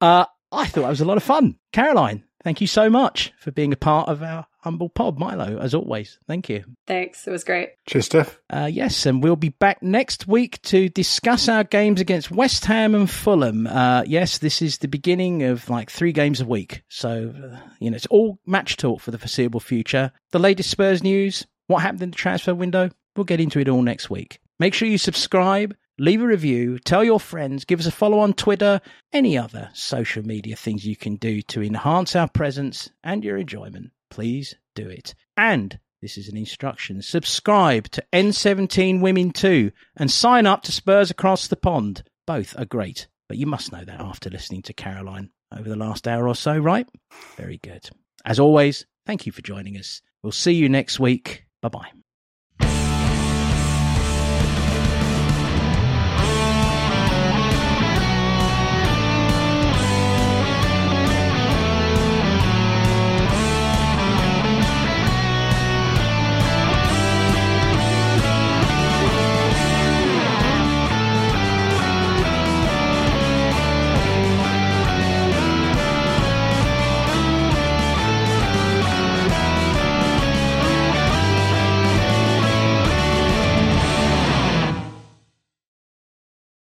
[0.00, 1.56] uh, I thought that was a lot of fun.
[1.72, 5.74] Caroline, thank you so much for being a part of our humble pod, Milo, as
[5.74, 6.18] always.
[6.26, 6.64] Thank you.
[6.86, 7.26] Thanks.
[7.26, 7.70] It was great.
[7.86, 8.36] Cheers, Steff.
[8.48, 12.94] Uh, yes, and we'll be back next week to discuss our games against West Ham
[12.94, 13.66] and Fulham.
[13.66, 16.82] Uh, yes, this is the beginning of like three games a week.
[16.88, 20.12] So, uh, you know, it's all match talk for the foreseeable future.
[20.30, 23.82] The latest Spurs news, what happened in the transfer window, we'll get into it all
[23.82, 24.38] next week.
[24.58, 28.32] Make sure you subscribe leave a review, tell your friends, give us a follow on
[28.34, 28.80] Twitter,
[29.12, 33.90] any other social media things you can do to enhance our presence and your enjoyment.
[34.10, 35.14] Please do it.
[35.36, 41.10] And this is an instruction subscribe to N17 Women 2 and sign up to Spurs
[41.10, 42.02] Across the Pond.
[42.26, 46.08] Both are great, but you must know that after listening to Caroline over the last
[46.08, 46.88] hour or so, right?
[47.36, 47.88] Very good.
[48.24, 50.02] As always, thank you for joining us.
[50.22, 51.44] We'll see you next week.
[51.60, 52.01] Bye bye.